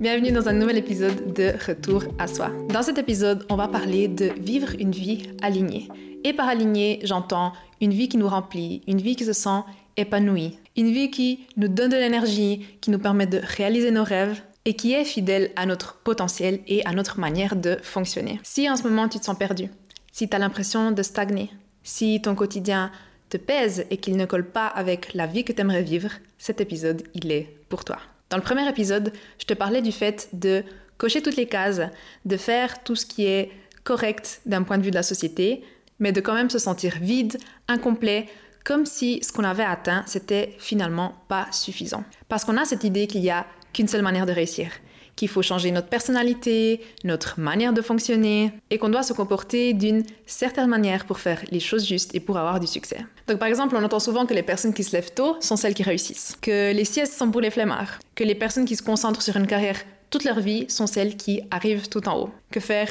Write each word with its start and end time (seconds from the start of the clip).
Bienvenue 0.00 0.32
dans 0.32 0.48
un 0.48 0.54
nouvel 0.54 0.78
épisode 0.78 1.34
de 1.34 1.52
Retour 1.66 2.04
à 2.18 2.26
soi. 2.26 2.52
Dans 2.70 2.80
cet 2.82 2.96
épisode, 2.96 3.44
on 3.50 3.56
va 3.56 3.68
parler 3.68 4.08
de 4.08 4.30
vivre 4.40 4.68
une 4.78 4.92
vie 4.92 5.28
alignée. 5.42 5.88
Et 6.24 6.32
par 6.32 6.48
alignée, 6.48 7.00
j'entends 7.02 7.52
une 7.82 7.92
vie 7.92 8.08
qui 8.08 8.16
nous 8.16 8.28
remplit, 8.28 8.80
une 8.86 9.02
vie 9.02 9.14
qui 9.14 9.26
se 9.26 9.34
sent 9.34 9.60
épanouie, 9.98 10.58
une 10.74 10.90
vie 10.90 11.10
qui 11.10 11.46
nous 11.58 11.68
donne 11.68 11.90
de 11.90 11.96
l'énergie, 11.96 12.64
qui 12.80 12.90
nous 12.90 12.98
permet 12.98 13.26
de 13.26 13.42
réaliser 13.44 13.90
nos 13.90 14.04
rêves 14.04 14.40
et 14.64 14.72
qui 14.72 14.94
est 14.94 15.04
fidèle 15.04 15.50
à 15.54 15.66
notre 15.66 15.98
potentiel 15.98 16.60
et 16.66 16.82
à 16.86 16.92
notre 16.92 17.20
manière 17.20 17.56
de 17.56 17.76
fonctionner. 17.82 18.40
Si 18.42 18.70
en 18.70 18.76
ce 18.76 18.84
moment 18.84 19.06
tu 19.06 19.18
te 19.18 19.24
sens 19.26 19.36
perdu, 19.36 19.68
si 20.12 20.30
tu 20.30 20.34
as 20.34 20.38
l'impression 20.38 20.92
de 20.92 21.02
stagner, 21.02 21.50
si 21.82 22.22
ton 22.22 22.34
quotidien 22.34 22.90
te 23.28 23.36
pèse 23.36 23.86
et 23.90 23.96
qu'il 23.96 24.16
ne 24.16 24.24
colle 24.24 24.48
pas 24.48 24.66
avec 24.66 25.12
la 25.14 25.26
vie 25.26 25.44
que 25.44 25.52
tu 25.52 25.60
aimerais 25.60 25.82
vivre, 25.82 26.10
cet 26.38 26.60
épisode, 26.60 27.02
il 27.14 27.32
est 27.32 27.48
pour 27.68 27.84
toi. 27.84 27.98
Dans 28.30 28.36
le 28.36 28.42
premier 28.42 28.68
épisode, 28.68 29.12
je 29.38 29.44
te 29.44 29.54
parlais 29.54 29.82
du 29.82 29.92
fait 29.92 30.28
de 30.32 30.62
cocher 30.98 31.22
toutes 31.22 31.36
les 31.36 31.46
cases, 31.46 31.80
de 32.24 32.36
faire 32.36 32.82
tout 32.82 32.96
ce 32.96 33.06
qui 33.06 33.26
est 33.26 33.50
correct 33.84 34.40
d'un 34.46 34.62
point 34.62 34.78
de 34.78 34.82
vue 34.82 34.90
de 34.90 34.96
la 34.96 35.02
société, 35.02 35.62
mais 35.98 36.12
de 36.12 36.20
quand 36.20 36.34
même 36.34 36.50
se 36.50 36.58
sentir 36.58 36.94
vide, 37.00 37.38
incomplet, 37.68 38.26
comme 38.64 38.84
si 38.84 39.22
ce 39.22 39.32
qu'on 39.32 39.44
avait 39.44 39.64
atteint, 39.64 40.02
c'était 40.06 40.56
finalement 40.58 41.14
pas 41.28 41.46
suffisant. 41.52 42.04
Parce 42.28 42.44
qu'on 42.44 42.56
a 42.56 42.64
cette 42.64 42.84
idée 42.84 43.06
qu'il 43.06 43.22
y 43.22 43.30
a 43.30 43.46
qu'une 43.72 43.86
seule 43.86 44.02
manière 44.02 44.26
de 44.26 44.32
réussir, 44.32 44.70
qu'il 45.16 45.28
faut 45.28 45.42
changer 45.42 45.70
notre 45.70 45.88
personnalité, 45.88 46.80
notre 47.04 47.40
manière 47.40 47.72
de 47.72 47.82
fonctionner, 47.82 48.52
et 48.70 48.78
qu'on 48.78 48.90
doit 48.90 49.02
se 49.02 49.14
comporter 49.14 49.72
d'une 49.72 50.04
certaine 50.26 50.68
manière 50.68 51.06
pour 51.06 51.18
faire 51.18 51.42
les 51.50 51.60
choses 51.60 51.86
justes 51.86 52.14
et 52.14 52.20
pour 52.20 52.36
avoir 52.36 52.60
du 52.60 52.66
succès. 52.66 53.04
Donc 53.26 53.38
par 53.38 53.48
exemple, 53.48 53.74
on 53.76 53.82
entend 53.82 53.98
souvent 53.98 54.26
que 54.26 54.34
les 54.34 54.42
personnes 54.42 54.74
qui 54.74 54.84
se 54.84 54.92
lèvent 54.92 55.14
tôt 55.14 55.36
sont 55.40 55.56
celles 55.56 55.74
qui 55.74 55.82
réussissent, 55.82 56.36
que 56.40 56.72
les 56.72 56.84
siestes 56.84 57.14
sont 57.14 57.30
pour 57.30 57.40
les 57.40 57.50
flemmards, 57.50 57.98
que 58.14 58.24
les 58.24 58.34
personnes 58.34 58.66
qui 58.66 58.76
se 58.76 58.82
concentrent 58.82 59.22
sur 59.22 59.36
une 59.36 59.46
carrière 59.46 59.78
toute 60.10 60.24
leur 60.24 60.38
vie 60.38 60.66
sont 60.68 60.86
celles 60.86 61.16
qui 61.16 61.42
arrivent 61.50 61.88
tout 61.88 62.06
en 62.08 62.18
haut, 62.18 62.30
que 62.52 62.60
faire 62.60 62.88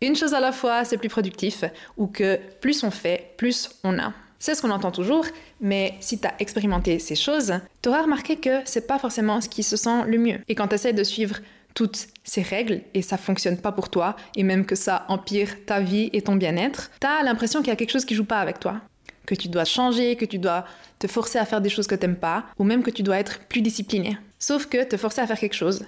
une 0.00 0.16
chose 0.16 0.34
à 0.34 0.40
la 0.40 0.52
fois, 0.52 0.84
c'est 0.84 0.98
plus 0.98 1.08
productif, 1.08 1.64
ou 1.96 2.06
que 2.08 2.38
plus 2.60 2.82
on 2.82 2.90
fait, 2.90 3.34
plus 3.36 3.70
on 3.84 3.98
a. 3.98 4.12
C'est 4.40 4.56
ce 4.56 4.62
qu'on 4.62 4.70
entend 4.70 4.90
toujours, 4.90 5.24
mais 5.60 5.94
si 6.00 6.18
tu 6.18 6.26
as 6.26 6.34
expérimenté 6.40 6.98
ces 6.98 7.14
choses, 7.14 7.54
tu 7.80 7.88
auras 7.88 8.02
remarqué 8.02 8.34
que 8.34 8.58
c'est 8.64 8.88
pas 8.88 8.98
forcément 8.98 9.40
ce 9.40 9.48
qui 9.48 9.62
se 9.62 9.76
sent 9.76 10.02
le 10.08 10.18
mieux. 10.18 10.40
Et 10.48 10.56
quand 10.56 10.66
tu 10.66 10.74
essaies 10.74 10.92
de 10.92 11.04
suivre 11.04 11.36
toutes 11.74 12.08
ces 12.24 12.42
règles 12.42 12.82
et 12.94 13.02
ça 13.02 13.16
fonctionne 13.16 13.56
pas 13.56 13.72
pour 13.72 13.88
toi, 13.88 14.16
et 14.36 14.42
même 14.42 14.66
que 14.66 14.74
ça 14.74 15.04
empire 15.08 15.64
ta 15.66 15.80
vie 15.80 16.10
et 16.12 16.22
ton 16.22 16.36
bien-être, 16.36 16.90
tu 17.00 17.06
as 17.06 17.22
l'impression 17.22 17.60
qu'il 17.60 17.68
y 17.68 17.72
a 17.72 17.76
quelque 17.76 17.92
chose 17.92 18.04
qui 18.04 18.14
joue 18.14 18.24
pas 18.24 18.40
avec 18.40 18.60
toi. 18.60 18.80
Que 19.26 19.34
tu 19.34 19.48
dois 19.48 19.64
changer, 19.64 20.16
que 20.16 20.24
tu 20.24 20.38
dois 20.38 20.64
te 20.98 21.06
forcer 21.06 21.38
à 21.38 21.44
faire 21.44 21.60
des 21.60 21.68
choses 21.68 21.86
que 21.86 21.94
t'aimes 21.94 22.16
pas, 22.16 22.44
ou 22.58 22.64
même 22.64 22.82
que 22.82 22.90
tu 22.90 23.02
dois 23.02 23.18
être 23.18 23.40
plus 23.48 23.62
discipliné. 23.62 24.18
Sauf 24.38 24.66
que 24.66 24.82
te 24.84 24.96
forcer 24.96 25.20
à 25.20 25.26
faire 25.26 25.38
quelque 25.38 25.54
chose, 25.54 25.84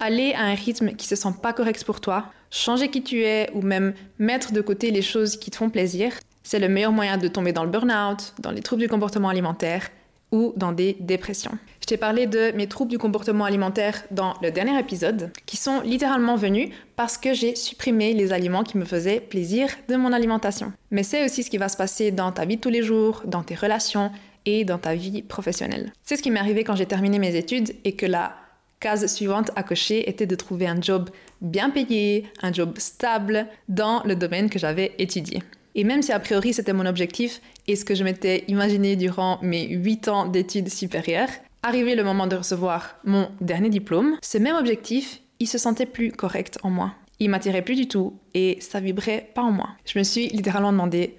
aller 0.00 0.34
à 0.34 0.42
un 0.42 0.54
rythme 0.54 0.92
qui 0.92 1.06
se 1.06 1.16
sent 1.16 1.34
pas 1.42 1.52
correct 1.52 1.84
pour 1.84 2.00
toi, 2.00 2.26
changer 2.50 2.88
qui 2.88 3.02
tu 3.02 3.22
es, 3.22 3.50
ou 3.54 3.62
même 3.62 3.94
mettre 4.18 4.52
de 4.52 4.60
côté 4.60 4.90
les 4.90 5.02
choses 5.02 5.36
qui 5.36 5.50
te 5.50 5.56
font 5.56 5.70
plaisir, 5.70 6.12
c'est 6.42 6.58
le 6.58 6.68
meilleur 6.68 6.92
moyen 6.92 7.16
de 7.16 7.26
tomber 7.28 7.52
dans 7.52 7.64
le 7.64 7.70
burn-out, 7.70 8.34
dans 8.38 8.52
les 8.52 8.62
troubles 8.62 8.82
du 8.82 8.88
comportement 8.88 9.28
alimentaire 9.28 9.88
ou 10.32 10.52
dans 10.56 10.72
des 10.72 10.96
dépressions. 11.00 11.58
Je 11.80 11.86
t'ai 11.86 11.96
parlé 11.96 12.26
de 12.26 12.50
mes 12.56 12.66
troubles 12.66 12.90
du 12.90 12.98
comportement 12.98 13.44
alimentaire 13.44 14.02
dans 14.10 14.34
le 14.42 14.50
dernier 14.50 14.78
épisode, 14.78 15.30
qui 15.46 15.56
sont 15.56 15.82
littéralement 15.82 16.36
venus 16.36 16.70
parce 16.96 17.16
que 17.16 17.32
j'ai 17.32 17.54
supprimé 17.54 18.12
les 18.12 18.32
aliments 18.32 18.64
qui 18.64 18.76
me 18.76 18.84
faisaient 18.84 19.20
plaisir 19.20 19.68
de 19.88 19.94
mon 19.94 20.12
alimentation. 20.12 20.72
Mais 20.90 21.04
c'est 21.04 21.24
aussi 21.24 21.44
ce 21.44 21.50
qui 21.50 21.58
va 21.58 21.68
se 21.68 21.76
passer 21.76 22.10
dans 22.10 22.32
ta 22.32 22.44
vie 22.44 22.56
de 22.56 22.60
tous 22.60 22.70
les 22.70 22.82
jours, 22.82 23.22
dans 23.24 23.42
tes 23.42 23.54
relations 23.54 24.10
et 24.46 24.64
dans 24.64 24.78
ta 24.78 24.94
vie 24.94 25.22
professionnelle. 25.22 25.92
C'est 26.02 26.16
ce 26.16 26.22
qui 26.22 26.30
m'est 26.30 26.40
arrivé 26.40 26.64
quand 26.64 26.74
j'ai 26.76 26.86
terminé 26.86 27.18
mes 27.18 27.36
études 27.36 27.74
et 27.84 27.92
que 27.92 28.06
la 28.06 28.34
case 28.80 29.06
suivante 29.06 29.50
à 29.56 29.62
cocher 29.62 30.08
était 30.08 30.26
de 30.26 30.34
trouver 30.34 30.66
un 30.66 30.80
job 30.80 31.10
bien 31.40 31.70
payé, 31.70 32.26
un 32.42 32.52
job 32.52 32.78
stable 32.78 33.46
dans 33.68 34.02
le 34.04 34.16
domaine 34.16 34.50
que 34.50 34.58
j'avais 34.58 34.92
étudié. 34.98 35.42
Et 35.76 35.84
même 35.84 36.02
si 36.02 36.10
a 36.10 36.18
priori 36.18 36.54
c'était 36.54 36.72
mon 36.72 36.86
objectif 36.86 37.42
et 37.68 37.76
ce 37.76 37.84
que 37.84 37.94
je 37.94 38.02
m'étais 38.02 38.44
imaginé 38.48 38.96
durant 38.96 39.38
mes 39.42 39.68
8 39.68 40.08
ans 40.08 40.26
d'études 40.26 40.70
supérieures, 40.70 41.28
arrivé 41.62 41.94
le 41.94 42.02
moment 42.02 42.26
de 42.26 42.34
recevoir 42.34 42.96
mon 43.04 43.28
dernier 43.42 43.68
diplôme, 43.68 44.16
ce 44.22 44.38
même 44.38 44.56
objectif, 44.56 45.20
il 45.38 45.46
se 45.46 45.58
sentait 45.58 45.86
plus 45.86 46.12
correct 46.12 46.58
en 46.62 46.70
moi. 46.70 46.94
Il 47.20 47.28
m'attirait 47.28 47.60
plus 47.60 47.76
du 47.76 47.88
tout 47.88 48.18
et 48.32 48.56
ça 48.60 48.80
vibrait 48.80 49.30
pas 49.34 49.42
en 49.42 49.52
moi. 49.52 49.68
Je 49.84 49.98
me 49.98 50.04
suis 50.04 50.28
littéralement 50.28 50.72
demandé, 50.72 51.18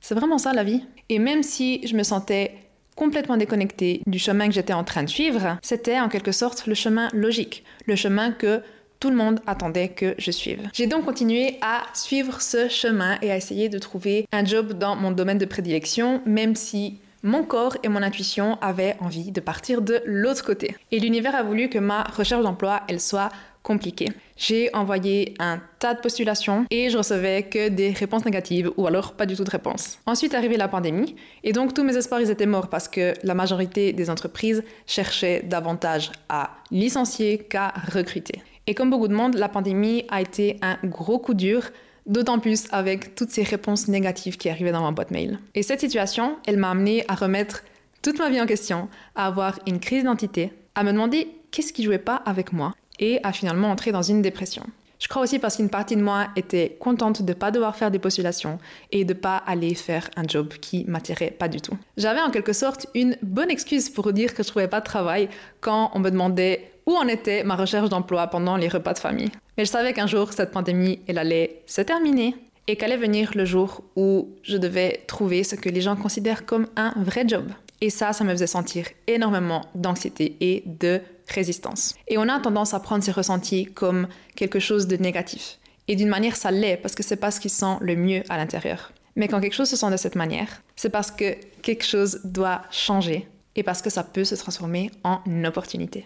c'est 0.00 0.14
vraiment 0.14 0.38
ça 0.38 0.52
la 0.52 0.62
vie? 0.62 0.84
Et 1.08 1.18
même 1.18 1.42
si 1.42 1.84
je 1.86 1.96
me 1.96 2.04
sentais 2.04 2.54
complètement 2.94 3.36
déconnectée 3.36 4.02
du 4.06 4.20
chemin 4.20 4.46
que 4.46 4.54
j'étais 4.54 4.72
en 4.72 4.84
train 4.84 5.02
de 5.02 5.08
suivre, 5.08 5.58
c'était 5.62 5.98
en 5.98 6.08
quelque 6.08 6.32
sorte 6.32 6.66
le 6.66 6.74
chemin 6.74 7.08
logique, 7.12 7.64
le 7.86 7.96
chemin 7.96 8.30
que 8.30 8.62
tout 9.00 9.10
le 9.10 9.16
monde 9.16 9.40
attendait 9.46 9.88
que 9.88 10.14
je 10.18 10.30
suive. 10.30 10.68
J'ai 10.72 10.86
donc 10.86 11.04
continué 11.04 11.58
à 11.62 11.82
suivre 11.94 12.40
ce 12.40 12.68
chemin 12.68 13.18
et 13.22 13.30
à 13.30 13.36
essayer 13.36 13.68
de 13.68 13.78
trouver 13.78 14.26
un 14.32 14.44
job 14.44 14.72
dans 14.72 14.96
mon 14.96 15.10
domaine 15.10 15.38
de 15.38 15.44
prédilection, 15.44 16.22
même 16.26 16.54
si 16.54 16.98
mon 17.22 17.42
corps 17.42 17.76
et 17.82 17.88
mon 17.88 18.02
intuition 18.02 18.58
avaient 18.60 18.96
envie 19.00 19.32
de 19.32 19.40
partir 19.40 19.82
de 19.82 20.00
l'autre 20.04 20.44
côté. 20.44 20.76
Et 20.92 21.00
l'univers 21.00 21.34
a 21.34 21.42
voulu 21.42 21.68
que 21.68 21.78
ma 21.78 22.04
recherche 22.04 22.42
d'emploi, 22.42 22.82
elle 22.88 23.00
soit 23.00 23.30
compliquée. 23.66 24.12
J'ai 24.36 24.72
envoyé 24.76 25.34
un 25.40 25.60
tas 25.80 25.94
de 25.94 26.00
postulations 26.00 26.66
et 26.70 26.88
je 26.88 26.96
recevais 26.96 27.42
que 27.42 27.68
des 27.68 27.90
réponses 27.90 28.24
négatives 28.24 28.70
ou 28.76 28.86
alors 28.86 29.14
pas 29.14 29.26
du 29.26 29.34
tout 29.34 29.42
de 29.42 29.50
réponses. 29.50 29.98
Ensuite 30.06 30.34
arrivée 30.34 30.56
la 30.56 30.68
pandémie 30.68 31.16
et 31.42 31.52
donc 31.52 31.74
tous 31.74 31.82
mes 31.82 31.96
espoirs 31.96 32.20
ils 32.20 32.30
étaient 32.30 32.46
morts 32.46 32.68
parce 32.68 32.86
que 32.86 33.14
la 33.24 33.34
majorité 33.34 33.92
des 33.92 34.08
entreprises 34.08 34.62
cherchaient 34.86 35.42
davantage 35.42 36.12
à 36.28 36.50
licencier 36.70 37.38
qu'à 37.38 37.74
recruter. 37.92 38.40
Et 38.68 38.74
comme 38.74 38.90
beaucoup 38.90 39.06
de 39.06 39.14
monde, 39.14 39.34
la 39.34 39.48
pandémie 39.48 40.04
a 40.10 40.20
été 40.20 40.58
un 40.60 40.76
gros 40.82 41.20
coup 41.20 41.34
dur, 41.34 41.70
d'autant 42.06 42.40
plus 42.40 42.66
avec 42.72 43.14
toutes 43.14 43.30
ces 43.30 43.44
réponses 43.44 43.86
négatives 43.86 44.36
qui 44.36 44.48
arrivaient 44.48 44.72
dans 44.72 44.82
ma 44.82 44.90
boîte 44.90 45.12
mail. 45.12 45.38
Et 45.54 45.62
cette 45.62 45.80
situation, 45.80 46.36
elle 46.46 46.56
m'a 46.56 46.70
amené 46.70 47.04
à 47.06 47.14
remettre 47.14 47.62
toute 48.02 48.18
ma 48.18 48.28
vie 48.28 48.40
en 48.40 48.46
question, 48.46 48.88
à 49.14 49.26
avoir 49.26 49.60
une 49.66 49.78
crise 49.78 50.00
d'identité, 50.00 50.52
à 50.74 50.82
me 50.82 50.92
demander 50.92 51.28
qu'est-ce 51.52 51.72
qui 51.72 51.84
jouait 51.84 51.98
pas 51.98 52.16
avec 52.16 52.52
moi 52.52 52.74
et 52.98 53.20
à 53.22 53.32
finalement 53.32 53.70
entrer 53.70 53.92
dans 53.92 54.02
une 54.02 54.20
dépression. 54.20 54.64
Je 54.98 55.08
crois 55.08 55.22
aussi 55.22 55.38
parce 55.38 55.56
qu'une 55.56 55.68
partie 55.68 55.94
de 55.94 56.02
moi 56.02 56.28
était 56.36 56.76
contente 56.80 57.22
de 57.22 57.28
ne 57.28 57.34
pas 57.34 57.50
devoir 57.50 57.76
faire 57.76 57.90
des 57.90 57.98
postulations 57.98 58.58
et 58.90 59.04
de 59.04 59.12
ne 59.12 59.18
pas 59.18 59.36
aller 59.36 59.74
faire 59.74 60.08
un 60.16 60.26
job 60.26 60.54
qui 60.54 60.84
m'attirait 60.86 61.30
pas 61.30 61.48
du 61.48 61.60
tout. 61.60 61.76
J'avais 61.98 62.20
en 62.20 62.30
quelque 62.30 62.54
sorte 62.54 62.86
une 62.94 63.16
bonne 63.22 63.50
excuse 63.50 63.90
pour 63.90 64.12
dire 64.12 64.34
que 64.34 64.42
je 64.42 64.48
trouvais 64.48 64.68
pas 64.68 64.80
de 64.80 64.86
travail 64.86 65.28
quand 65.60 65.90
on 65.94 65.98
me 65.98 66.10
demandait 66.10 66.70
où 66.86 66.96
en 66.96 67.08
était 67.08 67.44
ma 67.44 67.56
recherche 67.56 67.88
d'emploi 67.88 68.28
pendant 68.28 68.56
les 68.56 68.68
repas 68.68 68.94
de 68.94 68.98
famille. 68.98 69.30
Mais 69.58 69.64
je 69.64 69.70
savais 69.70 69.92
qu'un 69.92 70.06
jour, 70.06 70.32
cette 70.32 70.50
pandémie, 70.50 71.00
elle 71.06 71.18
allait 71.18 71.62
se 71.66 71.80
terminer 71.80 72.34
et 72.68 72.76
qu'allait 72.76 72.96
venir 72.96 73.32
le 73.34 73.44
jour 73.44 73.82
où 73.96 74.30
je 74.42 74.56
devais 74.56 75.02
trouver 75.06 75.44
ce 75.44 75.54
que 75.54 75.68
les 75.68 75.80
gens 75.80 75.96
considèrent 75.96 76.46
comme 76.46 76.66
un 76.76 76.92
vrai 76.96 77.24
job. 77.26 77.48
Et 77.80 77.90
ça, 77.90 78.12
ça 78.12 78.24
me 78.24 78.30
faisait 78.30 78.46
sentir 78.46 78.86
énormément 79.06 79.66
d'anxiété 79.74 80.36
et 80.40 80.62
de 80.66 81.00
résistance. 81.28 81.94
Et 82.08 82.18
on 82.18 82.28
a 82.28 82.40
tendance 82.40 82.74
à 82.74 82.80
prendre 82.80 83.04
ces 83.04 83.12
ressentis 83.12 83.66
comme 83.66 84.08
quelque 84.34 84.60
chose 84.60 84.86
de 84.86 84.96
négatif. 84.96 85.58
Et 85.88 85.96
d'une 85.96 86.08
manière, 86.08 86.36
ça 86.36 86.50
l'est 86.50 86.76
parce 86.76 86.94
que 86.94 87.02
c'est 87.02 87.16
pas 87.16 87.30
ce 87.30 87.40
qui 87.40 87.48
sent 87.48 87.76
le 87.80 87.96
mieux 87.96 88.22
à 88.28 88.36
l'intérieur. 88.36 88.92
Mais 89.14 89.28
quand 89.28 89.40
quelque 89.40 89.54
chose 89.54 89.68
se 89.68 89.76
sent 89.76 89.90
de 89.90 89.96
cette 89.96 90.14
manière, 90.14 90.62
c'est 90.74 90.90
parce 90.90 91.10
que 91.10 91.36
quelque 91.62 91.84
chose 91.84 92.20
doit 92.24 92.62
changer 92.70 93.28
et 93.54 93.62
parce 93.62 93.82
que 93.82 93.90
ça 93.90 94.04
peut 94.04 94.24
se 94.24 94.34
transformer 94.34 94.90
en 95.04 95.20
opportunité. 95.44 96.04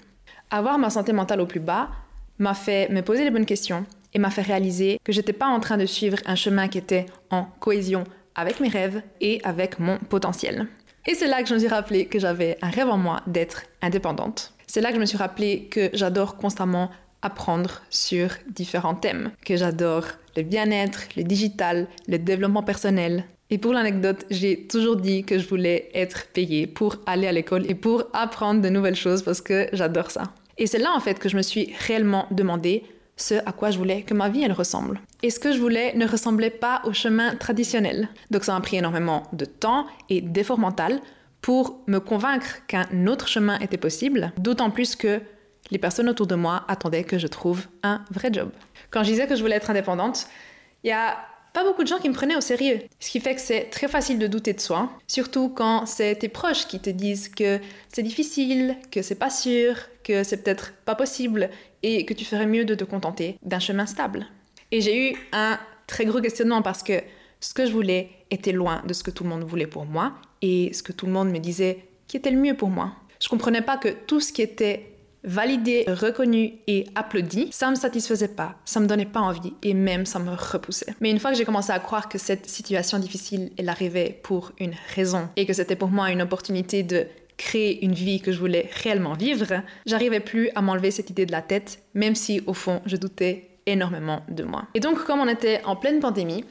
Avoir 0.53 0.79
ma 0.79 0.91
santé 0.91 1.13
mentale 1.13 1.41
au 1.41 1.47
plus 1.47 1.61
bas 1.61 1.91
m'a 2.39 2.55
fait 2.55 2.89
me 2.89 3.03
poser 3.03 3.23
les 3.23 3.31
bonnes 3.31 3.47
questions 3.47 3.87
et 4.13 4.19
m'a 4.19 4.31
fait 4.31 4.43
réaliser 4.43 4.99
que 5.05 5.13
j'étais 5.13 5.33
pas 5.33 5.47
en 5.47 5.61
train 5.61 5.77
de 5.77 5.87
suivre 5.87 6.19
un 6.27 6.35
chemin 6.35 6.67
qui 6.67 6.79
était 6.79 7.07
en 7.31 7.45
cohésion 7.61 8.03
avec 8.35 8.59
mes 8.59 8.69
rêves 8.69 9.03
et 9.21 9.41
avec 9.45 9.79
mon 9.79 9.99
potentiel. 9.99 10.67
Et 11.07 11.15
c'est 11.15 11.29
là 11.29 11.43
que 11.43 11.49
je 11.49 11.55
me 11.55 11.59
suis 11.61 11.69
rappelé 11.69 12.07
que 12.07 12.19
j'avais 12.19 12.59
un 12.63 12.71
rêve 12.71 12.89
en 12.89 12.99
moi 12.99 13.21
d'être 13.29 13.63
indépendante. 13.81 14.53
C'est 14.67 14.81
là 14.81 14.89
que 14.89 14.97
je 14.97 15.01
me 15.01 15.07
suis 15.07 15.19
rappelé 15.19 15.69
que 15.71 15.89
j'adore 15.93 16.37
constamment 16.37 16.91
apprendre 17.23 17.83
sur 17.91 18.31
différents 18.49 18.95
thèmes, 18.95 19.31
que 19.45 19.57
j'adore 19.57 20.05
le 20.37 20.43
bien-être, 20.43 21.03
le 21.17 21.23
digital, 21.23 21.87
le 22.09 22.19
développement 22.19 22.63
personnel. 22.63 23.25
Et 23.51 23.59
pour 23.59 23.73
l'anecdote, 23.73 24.27
j'ai 24.31 24.67
toujours 24.67 24.97
dit 24.97 25.25
que 25.25 25.39
je 25.39 25.49
voulais 25.49 25.91
être 25.95 26.27
payée 26.33 26.67
pour 26.67 26.97
aller 27.07 27.27
à 27.27 27.33
l'école 27.33 27.69
et 27.69 27.75
pour 27.75 28.05
apprendre 28.13 28.63
de 28.63 28.69
nouvelles 28.69 28.97
choses 28.97 29.23
parce 29.23 29.41
que 29.41 29.69
j'adore 29.73 30.11
ça. 30.11 30.33
Et 30.61 30.67
c'est 30.67 30.79
là 30.79 30.93
en 30.95 31.01
fait 31.01 31.19
que 31.19 31.29
je 31.29 31.37
me 31.37 31.43
suis 31.43 31.75
réellement 31.87 32.27
demandé 32.31 32.85
ce 33.17 33.35
à 33.47 33.53
quoi 33.53 33.71
je 33.71 33.79
voulais 33.79 34.03
que 34.03 34.15
ma 34.15 34.29
vie 34.29 34.45
elle 34.45 34.53
ressemble. 34.53 35.01
Et 35.23 35.31
ce 35.31 35.41
que 35.41 35.53
je 35.53 35.59
voulais 35.59 35.95
ne 35.95 36.07
ressemblait 36.07 36.51
pas 36.51 36.83
au 36.85 36.93
chemin 36.93 37.35
traditionnel? 37.35 38.09
Donc 38.31 38.45
ça 38.45 38.53
m'a 38.53 38.61
pris 38.61 38.77
énormément 38.77 39.25
de 39.33 39.47
temps 39.47 39.87
et 40.11 40.21
d'effort 40.21 40.59
mental 40.59 41.01
pour 41.41 41.81
me 41.87 41.99
convaincre 41.99 42.67
qu'un 42.67 43.07
autre 43.07 43.27
chemin 43.27 43.59
était 43.59 43.79
possible, 43.79 44.33
d'autant 44.37 44.71
plus 44.71 44.97
que 44.97 45.21
les 45.71 45.79
personnes 45.79 46.11
autour 46.11 46.27
de 46.27 46.35
moi 46.35 46.65
attendaient 46.69 47.05
que 47.05 47.19
je 47.19 47.27
trouve 47.27 47.67
un 47.83 48.05
vrai 48.11 48.29
job. 48.31 48.51
Quand 48.91 49.03
je 49.03 49.11
disais 49.11 49.27
que 49.27 49.37
je 49.37 49.41
voulais 49.41 49.57
être 49.57 49.71
indépendante, 49.71 50.27
il 50.85 50.89
y 50.89 50.93
a 50.93 51.17
pas 51.53 51.65
beaucoup 51.65 51.83
de 51.83 51.89
gens 51.89 51.99
qui 51.99 52.09
me 52.09 52.15
prenaient 52.15 52.37
au 52.37 52.41
sérieux. 52.41 52.81
Ce 53.01 53.11
qui 53.11 53.21
fait 53.21 53.35
que 53.35 53.41
c'est 53.41 53.65
très 53.65 53.89
facile 53.89 54.19
de 54.19 54.27
douter 54.27 54.53
de 54.53 54.61
soi, 54.61 54.91
surtout 55.07 55.49
quand 55.49 55.87
c'est 55.87 56.15
tes 56.17 56.29
proches 56.29 56.67
qui 56.67 56.81
te 56.81 56.91
disent 56.91 57.29
que 57.29 57.59
c'est 57.89 58.03
difficile, 58.03 58.77
que 58.91 59.03
c'est 59.03 59.15
pas 59.17 59.31
sûr, 59.31 59.77
que 60.05 60.23
c'est 60.25 60.43
peut-être 60.43 60.73
pas 60.85 60.95
possible 60.95 61.51
et 61.83 62.05
que 62.05 62.15
tu 62.15 62.25
ferais 62.25 62.47
mieux 62.47 62.65
de 62.65 62.75
te 62.75 62.85
contenter 62.85 63.37
d'un 63.43 63.59
chemin 63.59 63.87
stable. 63.87 64.27
Et 64.71 64.81
j'ai 64.81 65.11
eu 65.11 65.17
un 65.33 65.59
très 65.87 66.05
gros 66.05 66.21
questionnement 66.21 66.63
parce 66.63 66.83
que 66.83 67.03
ce 67.41 67.55
que 67.55 67.67
je 67.67 67.73
voulais 67.73 68.11
était 68.31 68.53
loin 68.53 68.83
de 68.87 68.93
ce 68.93 69.03
que 69.03 69.11
tout 69.11 69.25
le 69.25 69.31
monde 69.31 69.45
voulait 69.45 69.67
pour 69.67 69.87
moi 69.87 70.15
et 70.43 70.73
ce 70.73 70.83
que 70.83 70.93
tout 70.93 71.07
le 71.07 71.13
monde 71.13 71.31
me 71.31 71.39
disait 71.39 71.85
qui 72.07 72.17
était 72.17 72.31
le 72.31 72.39
mieux 72.39 72.55
pour 72.55 72.69
moi. 72.69 72.93
Je 73.21 73.29
comprenais 73.29 73.63
pas 73.63 73.77
que 73.77 73.89
tout 73.89 74.21
ce 74.21 74.33
qui 74.33 74.43
était 74.43 74.90
validé, 75.25 75.85
reconnu 75.89 76.55
et 76.67 76.87
applaudi, 76.95 77.49
ça 77.53 77.71
me 77.71 77.75
satisfaisait 77.75 78.29
pas, 78.29 78.57
ça 78.65 78.81
me 78.81 78.87
donnait 78.87 79.07
pas 79.07 79.21
envie 79.21 79.53
et 79.63 79.75
même 79.75 80.07
ça 80.07 80.19
me 80.19 80.31
repoussait. 80.31 80.95
Mais 81.01 81.11
une 81.11 81.19
fois 81.19 81.33
que 81.33 81.37
j'ai 81.37 81.45
commencé 81.45 81.73
à 81.73 81.79
croire 81.79 82.09
que 82.09 82.19
cette 82.19 82.47
situation 82.47 82.99
difficile, 82.99 83.51
elle 83.59 83.69
arrivait 83.69 84.19
pour 84.23 84.53
une 84.59 84.75
raison 84.95 85.29
et 85.37 85.47
que 85.47 85.53
c'était 85.53 85.77
pour 85.77 85.91
moi 85.91 86.11
une 86.11 86.23
opportunité 86.23 86.83
de 86.83 87.07
créer 87.37 87.85
une 87.85 87.95
vie 87.95 88.21
que 88.21 88.33
je 88.33 88.39
voulais 88.39 88.69
réellement 88.83 89.15
vivre, 89.15 89.47
j'arrivais 89.87 90.21
plus 90.21 90.51
à 90.55 90.63
m'enlever 90.63 90.91
cette 90.91 91.11
idée 91.11 91.27
de 91.27 91.33
la 91.33 91.43
tête, 91.43 91.83
même 91.95 92.15
si 92.15 92.43
au 92.47 92.53
fond 92.53 92.83
je 92.85 92.97
doutais 92.97 93.49
énormément 93.67 94.23
de 94.29 94.45
moi. 94.45 94.65
Et 94.75 94.81
donc 94.81 95.05
comme 95.05 95.21
on 95.21 95.29
était 95.29 95.63
en 95.65 95.77
pleine 95.77 96.01
pandémie, 96.01 96.45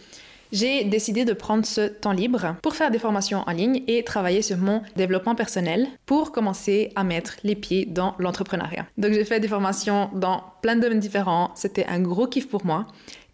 j'ai 0.52 0.84
décidé 0.84 1.26
de 1.26 1.34
prendre 1.34 1.66
ce 1.66 1.88
temps 1.88 2.12
libre 2.12 2.56
pour 2.62 2.76
faire 2.76 2.92
des 2.92 3.00
formations 3.00 3.44
en 3.48 3.52
ligne 3.52 3.84
et 3.88 4.04
travailler 4.04 4.42
sur 4.42 4.58
mon 4.58 4.82
développement 4.96 5.36
personnel 5.36 5.88
pour 6.06 6.32
commencer 6.32 6.92
à 6.96 7.04
mettre 7.04 7.38
les 7.44 7.56
pieds 7.56 7.86
dans 7.86 8.16
l'entrepreneuriat. 8.20 8.86
Donc 8.98 9.14
j'ai 9.14 9.26
fait 9.26 9.40
des 9.40 9.48
formations 9.48 10.10
dans 10.14 10.44
plein 10.62 10.76
de 10.76 10.82
domaines 10.82 11.00
différents, 11.00 11.52
c'était 11.56 11.86
un 11.86 12.00
gros 12.00 12.28
kiff 12.28 12.48
pour 12.48 12.66
moi. 12.66 12.88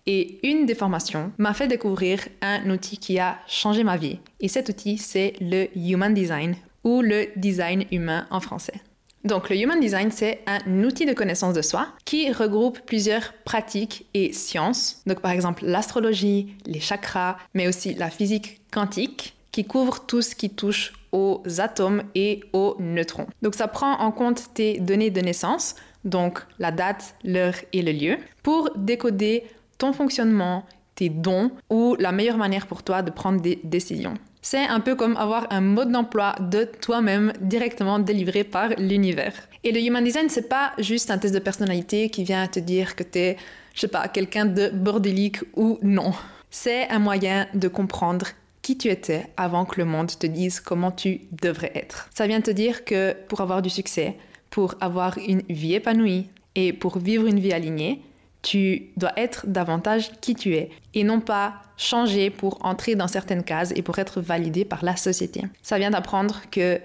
Et 0.08 0.38
une 0.48 0.68
des 0.68 0.76
formations 0.76 1.32
m'a 1.40 1.56
fait 1.56 1.68
découvrir 1.68 2.20
un 2.42 2.70
outil 2.70 2.98
qui 3.00 3.18
a 3.18 3.40
changé 3.48 3.84
ma 3.84 3.98
vie. 3.98 4.20
Et 4.40 4.48
cet 4.48 4.70
outil, 4.70 5.00
c'est 5.00 5.34
le 5.42 5.68
Human 5.76 6.14
Design 6.14 6.56
ou 6.84 7.02
le 7.02 7.28
design 7.36 7.86
humain 7.92 8.28
en 8.30 8.40
français. 8.40 8.82
Donc 9.26 9.50
le 9.50 9.58
Human 9.58 9.80
Design, 9.80 10.12
c'est 10.12 10.42
un 10.46 10.84
outil 10.84 11.08
de 11.08 11.14
connaissance 11.14 11.56
de 11.56 11.64
soi 11.64 11.88
qui 12.06 12.32
regroupe 12.32 12.80
plusieurs 12.82 13.34
pratiques 13.44 14.06
et 14.14 14.32
sciences. 14.34 15.02
Donc 15.08 15.20
par 15.20 15.32
exemple 15.32 15.66
l'astrologie, 15.66 16.56
les 16.68 16.80
chakras, 16.80 17.38
mais 17.56 17.68
aussi 17.68 17.96
la 17.96 18.12
physique 18.12 18.62
quantique 18.72 19.36
qui 19.52 19.66
couvre 19.66 20.06
tout 20.06 20.22
ce 20.22 20.36
qui 20.36 20.52
touche 20.52 20.94
aux 21.12 21.42
atomes 21.58 22.04
et 22.14 22.42
aux 22.54 22.76
neutrons. 22.80 23.26
Donc 23.42 23.56
ça 23.56 23.68
prend 23.68 23.94
en 24.00 24.12
compte 24.12 24.54
tes 24.54 24.80
données 24.80 25.10
de 25.10 25.22
naissance, 25.22 25.76
donc 26.04 26.46
la 26.60 26.72
date, 26.72 27.16
l'heure 27.24 27.56
et 27.74 27.82
le 27.82 27.94
lieu, 27.94 28.18
pour 28.44 28.70
décoder 28.76 29.46
ton 29.80 29.92
fonctionnement, 29.92 30.66
tes 30.94 31.10
dons 31.10 31.52
ou 31.72 31.96
la 31.98 32.12
meilleure 32.12 32.38
manière 32.38 32.68
pour 32.68 32.84
toi 32.84 33.02
de 33.02 33.10
prendre 33.10 33.42
des 33.42 33.60
décisions. 33.64 34.14
C'est 34.48 34.68
un 34.68 34.80
peu 34.80 34.94
comme 34.94 35.18
avoir 35.18 35.48
un 35.50 35.60
mode 35.60 35.92
d'emploi 35.92 36.36
de 36.40 36.66
toi-même 36.80 37.34
directement 37.42 37.98
délivré 37.98 38.44
par 38.44 38.70
l'univers. 38.78 39.34
Et 39.64 39.72
le 39.72 39.82
Human 39.82 40.04
Design, 40.04 40.30
c'est 40.30 40.48
pas 40.48 40.74
juste 40.78 41.10
un 41.10 41.18
test 41.18 41.34
de 41.34 41.40
personnalité 41.40 42.12
qui 42.12 42.24
vient 42.24 42.46
te 42.46 42.60
dire 42.60 42.96
que 42.96 43.02
t'es, 43.02 43.38
je 43.74 43.80
sais 43.80 43.88
pas, 43.88 44.08
quelqu'un 44.08 44.46
de 44.46 44.70
bordélique 44.70 45.40
ou 45.56 45.80
non. 45.82 46.14
C'est 46.52 46.88
un 46.90 47.00
moyen 47.00 47.48
de 47.56 47.68
comprendre 47.68 48.28
qui 48.62 48.78
tu 48.78 48.90
étais 48.90 49.26
avant 49.36 49.66
que 49.66 49.80
le 49.80 49.86
monde 49.86 50.12
te 50.16 50.28
dise 50.28 50.60
comment 50.60 50.92
tu 50.92 51.22
devrais 51.32 51.72
être. 51.74 52.08
Ça 52.14 52.28
vient 52.28 52.42
te 52.42 52.52
dire 52.52 52.86
que 52.86 53.16
pour 53.28 53.42
avoir 53.42 53.64
du 53.64 53.72
succès, 53.72 54.16
pour 54.52 54.76
avoir 54.80 55.18
une 55.18 55.42
vie 55.50 55.74
épanouie 55.74 56.28
et 56.54 56.72
pour 56.72 57.00
vivre 57.00 57.26
une 57.26 57.40
vie 57.40 57.52
alignée, 57.52 58.00
tu 58.46 58.92
dois 58.96 59.12
être 59.18 59.48
davantage 59.48 60.12
qui 60.22 60.36
tu 60.36 60.54
es 60.54 60.70
et 60.94 61.04
non 61.04 61.20
pas 61.20 61.56
changer 61.78 62.30
pour 62.30 62.64
entrer 62.64 62.94
dans 62.94 63.08
certaines 63.08 63.44
cases 63.44 63.74
et 63.76 63.82
pour 63.82 63.98
être 63.98 64.22
validé 64.22 64.66
par 64.66 64.86
la 64.86 64.96
société. 64.96 65.42
Ça 65.64 65.80
vient 65.80 65.90
d'apprendre 65.90 66.42
que 66.52 66.80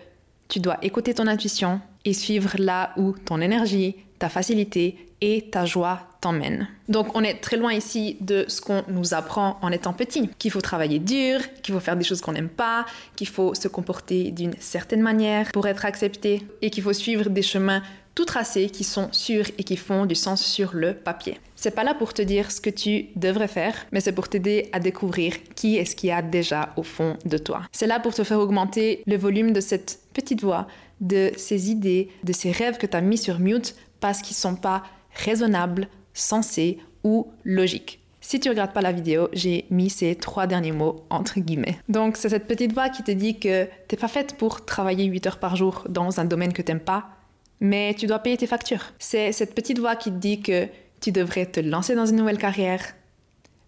tu 0.49 0.59
dois 0.59 0.79
écouter 0.81 1.13
ton 1.13 1.27
intuition 1.27 1.83
et 2.07 2.15
suivre 2.15 2.55
là 2.59 2.95
où 2.97 3.13
ton 3.13 3.43
énergie, 3.43 3.95
ta 4.19 4.31
facilité 4.31 5.07
et 5.21 5.51
ta 5.51 5.67
joie 5.67 6.01
t'emmènent. 6.23 6.67
Donc 6.89 7.15
on 7.15 7.23
est 7.23 7.43
très 7.43 7.59
loin 7.59 7.75
ici 7.75 8.17
de 8.23 8.47
ce 8.49 8.63
qu'on 8.63 8.83
nous 8.89 9.13
apprend 9.13 9.59
en 9.61 9.71
étant 9.71 9.93
petit, 9.93 10.31
qu'il 10.39 10.51
faut 10.51 10.63
travailler 10.63 10.99
dur, 10.99 11.41
qu'il 11.63 11.75
faut 11.75 11.81
faire 11.81 11.97
des 11.97 12.05
choses 12.05 12.23
qu'on 12.23 12.33
n'aime 12.33 12.49
pas, 12.49 12.87
qu'il 13.17 13.29
faut 13.29 13.55
se 13.55 13.69
comporter 13.69 14.31
d'une 14.31 14.55
certaine 14.61 15.03
manière 15.03 15.53
pour 15.53 15.67
être 15.67 15.85
accepté 15.85 16.43
et 16.63 16.71
qu'il 16.71 16.83
faut 16.83 16.95
suivre 16.95 17.29
des 17.29 17.43
chemins 17.43 17.83
tout 18.21 18.27
tracés 18.27 18.69
qui 18.69 18.85
sont 18.85 19.09
sûrs 19.13 19.47
et 19.57 19.65
qui 19.65 19.79
font 19.79 20.05
du 20.05 20.15
sens 20.15 20.45
sur 20.45 20.75
le 20.75 20.93
papier. 20.93 21.39
C'est 21.57 21.75
pas 21.75 21.85
là 21.85 21.95
pour 21.95 22.13
te 22.13 22.21
dire 22.21 22.51
ce 22.51 22.61
que 22.61 22.69
tu 22.69 23.07
devrais 23.17 23.49
faire, 23.49 23.75
mais 23.93 24.01
c'est 24.01 24.13
pour 24.13 24.29
t'aider 24.29 24.69
à 24.73 24.79
découvrir 24.79 25.33
qui 25.55 25.79
est-ce 25.79 25.97
qu'il 25.97 26.11
y 26.11 26.13
a 26.13 26.21
déjà 26.21 26.75
au 26.77 26.83
fond 26.83 27.17
de 27.25 27.39
toi. 27.39 27.63
C'est 27.73 27.87
là 27.87 27.99
pour 27.99 28.13
te 28.13 28.23
faire 28.23 28.39
augmenter 28.39 29.03
le 29.07 29.17
volume 29.17 29.55
de 29.55 29.63
cette 29.63 30.01
petite 30.13 30.43
voix, 30.43 30.67
de 31.01 31.31
ces 31.39 31.71
idées, 31.71 32.11
de 32.23 32.35
ces 32.35 32.51
rêves 32.51 32.77
que 32.77 32.87
tu 32.87 32.95
as 32.95 33.01
mis 33.01 33.17
sur 33.17 33.39
mute 33.39 33.75
parce 34.01 34.21
qu'ils 34.21 34.37
sont 34.37 34.55
pas 34.55 34.83
raisonnables, 35.15 35.89
sensés 36.13 36.79
ou 37.03 37.27
logiques. 37.45 38.01
Si 38.21 38.39
tu 38.39 38.51
regardes 38.51 38.75
pas 38.75 38.83
la 38.83 38.93
vidéo, 38.93 39.31
j'ai 39.33 39.65
mis 39.71 39.89
ces 39.89 40.15
trois 40.15 40.47
derniers 40.47 40.73
mots 40.73 41.07
entre 41.09 41.41
guillemets. 41.41 41.79
Donc 41.89 42.19
c'est 42.19 42.29
cette 42.29 42.47
petite 42.47 42.75
voix 42.75 42.91
qui 42.91 43.03
te 43.03 43.13
dit 43.13 43.39
que 43.39 43.67
t'es 43.89 43.97
pas 43.97 44.09
faite 44.09 44.37
pour 44.37 44.67
travailler 44.67 45.07
8 45.07 45.27
heures 45.27 45.39
par 45.39 45.57
jour 45.57 45.87
dans 45.89 46.21
un 46.21 46.27
domaine 46.27 46.53
que 46.53 46.61
t'aimes 46.61 46.81
pas, 46.81 47.17
mais 47.61 47.95
tu 47.95 48.07
dois 48.07 48.19
payer 48.19 48.37
tes 48.37 48.47
factures. 48.47 48.93
C'est 48.99 49.33
cette 49.33 49.55
petite 49.55 49.79
voix 49.79 49.97
qui 49.97 50.11
te 50.11 50.17
dit 50.17 50.41
que 50.41 50.69
tu 51.01 51.13
devrais 51.13 51.47
te 51.47 51.61
lancer 51.61 51.95
dans 51.95 52.07
une 52.07 52.17
nouvelle 52.17 52.39
carrière, 52.39 52.85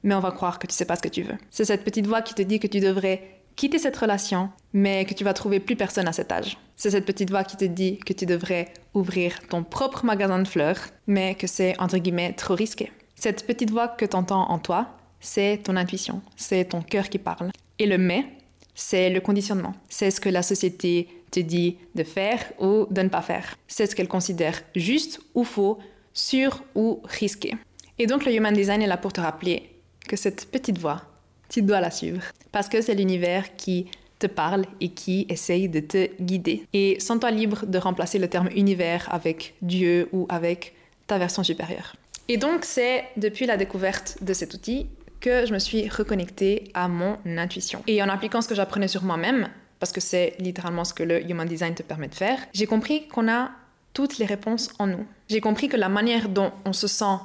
mais 0.03 0.15
on 0.15 0.21
va 0.21 0.33
croire 0.33 0.59
que 0.59 0.67
tu 0.67 0.75
sais 0.75 0.85
pas 0.85 0.97
ce 0.97 1.03
que 1.03 1.09
tu 1.09 1.23
veux. 1.23 1.37
C'est 1.51 1.65
cette 1.65 1.85
petite 1.85 2.07
voix 2.07 2.23
qui 2.23 2.35
te 2.35 2.43
dit 2.43 2.59
que 2.59 2.67
tu 2.67 2.81
devrais 2.81 3.43
quitter 3.57 3.79
cette 3.79 3.97
relation, 3.97 4.51
mais 4.73 5.05
que 5.05 5.15
tu 5.15 5.25
vas 5.25 5.35
trouver 5.35 5.61
plus 5.61 5.77
personne 5.77 6.09
à 6.09 6.13
cet 6.13 6.33
âge. 6.33 6.59
C'est 6.77 6.91
cette 6.91 7.05
petite 7.05 7.31
voix 7.31 7.45
qui 7.45 7.57
te 7.57 7.65
dit 7.65 7.99
que 7.99 8.13
tu 8.13 8.27
devrais 8.27 8.73
ouvrir 8.95 9.41
ton 9.49 9.63
propre 9.63 10.05
magasin 10.05 10.39
de 10.39 10.49
fleurs, 10.49 10.79
mais 11.07 11.35
que 11.35 11.47
c'est 11.47 11.79
entre 11.81 11.99
guillemets 11.99 12.33
trop 12.33 12.55
risqué. 12.55 12.91
Cette 13.15 13.47
petite 13.47 13.71
voix 13.71 13.89
que 13.89 14.05
tu 14.05 14.17
entends 14.17 14.51
en 14.51 14.59
toi, 14.59 14.89
c'est 15.21 15.61
ton 15.63 15.77
intuition, 15.77 16.23
c'est 16.37 16.65
ton 16.65 16.83
cœur 16.83 17.09
qui 17.09 17.19
parle. 17.19 17.51
Et 17.79 17.87
le 17.87 17.99
mais, 17.99 18.27
c'est 18.75 19.11
le 19.11 19.21
conditionnement. 19.21 19.75
C'est 19.89 20.11
ce 20.11 20.21
que 20.21 20.29
la 20.29 20.43
société 20.43 21.09
te 21.33 21.41
dit 21.41 21.79
de 21.97 22.05
faire 22.05 22.41
ou 22.61 22.87
de 22.89 23.03
ne 23.03 23.09
pas 23.09 23.23
faire. 23.23 23.57
C'est 23.67 23.87
ce 23.87 23.97
qu'elle 23.97 24.07
considère 24.07 24.63
juste 24.77 25.21
ou 25.35 25.43
faux, 25.43 25.79
sûr 26.13 26.63
ou 26.77 27.01
risqué. 27.05 27.55
Et 27.99 28.07
donc 28.07 28.25
le 28.25 28.33
Human 28.33 28.55
Design 28.55 28.83
est 28.83 28.87
là 28.87 28.97
pour 28.97 29.13
te 29.13 29.21
rappeler 29.21 29.71
que 30.07 30.17
cette 30.17 30.51
petite 30.51 30.79
voix, 30.79 31.03
tu 31.49 31.63
dois 31.63 31.81
la 31.81 31.91
suivre. 31.91 32.23
Parce 32.53 32.69
que 32.69 32.81
c'est 32.81 32.95
l'univers 32.95 33.57
qui 33.57 33.87
te 34.19 34.27
parle 34.27 34.67
et 34.81 34.91
qui 34.91 35.27
essaye 35.29 35.69
de 35.69 35.81
te 35.81 36.11
guider. 36.23 36.65
Et 36.73 37.01
sens-toi 37.01 37.31
libre 37.31 37.67
de 37.67 37.79
remplacer 37.79 38.19
le 38.19 38.29
terme 38.29 38.49
univers 38.55 39.13
avec 39.13 39.55
Dieu 39.63 40.09
ou 40.13 40.27
avec 40.29 40.75
ta 41.07 41.19
version 41.19 41.43
supérieure. 41.43 41.97
Et 42.29 42.37
donc 42.37 42.65
c'est 42.65 43.05
depuis 43.17 43.47
la 43.47 43.57
découverte 43.57 44.19
de 44.21 44.33
cet 44.33 44.55
outil 44.55 44.87
que 45.21 45.47
je 45.47 45.53
me 45.53 45.59
suis 45.59 45.89
reconnectée 45.89 46.65
à 46.75 46.89
mon 46.89 47.17
intuition. 47.27 47.83
Et 47.87 48.03
en 48.03 48.09
appliquant 48.09 48.43
ce 48.43 48.49
que 48.49 48.55
j'apprenais 48.55 48.89
sur 48.89 49.03
moi-même, 49.03 49.49
parce 49.83 49.91
que 49.91 50.01
c'est 50.01 50.37
littéralement 50.39 50.85
ce 50.85 50.95
que 50.95 51.03
le 51.03 51.29
Human 51.29 51.49
Design 51.49 51.75
te 51.75 51.83
permet 51.83 52.07
de 52.07 52.15
faire, 52.15 52.39
j'ai 52.55 52.67
compris 52.67 53.09
qu'on 53.09 53.29
a 53.29 53.51
toutes 53.95 54.19
les 54.19 54.27
réponses 54.27 54.71
en 54.79 54.87
nous. 54.87 55.05
J'ai 55.29 55.41
compris 55.41 55.69
que 55.69 55.77
la 55.77 55.89
manière 55.89 56.29
dont 56.29 56.53
on 56.65 56.73
se 56.73 56.87
sent 56.87 57.17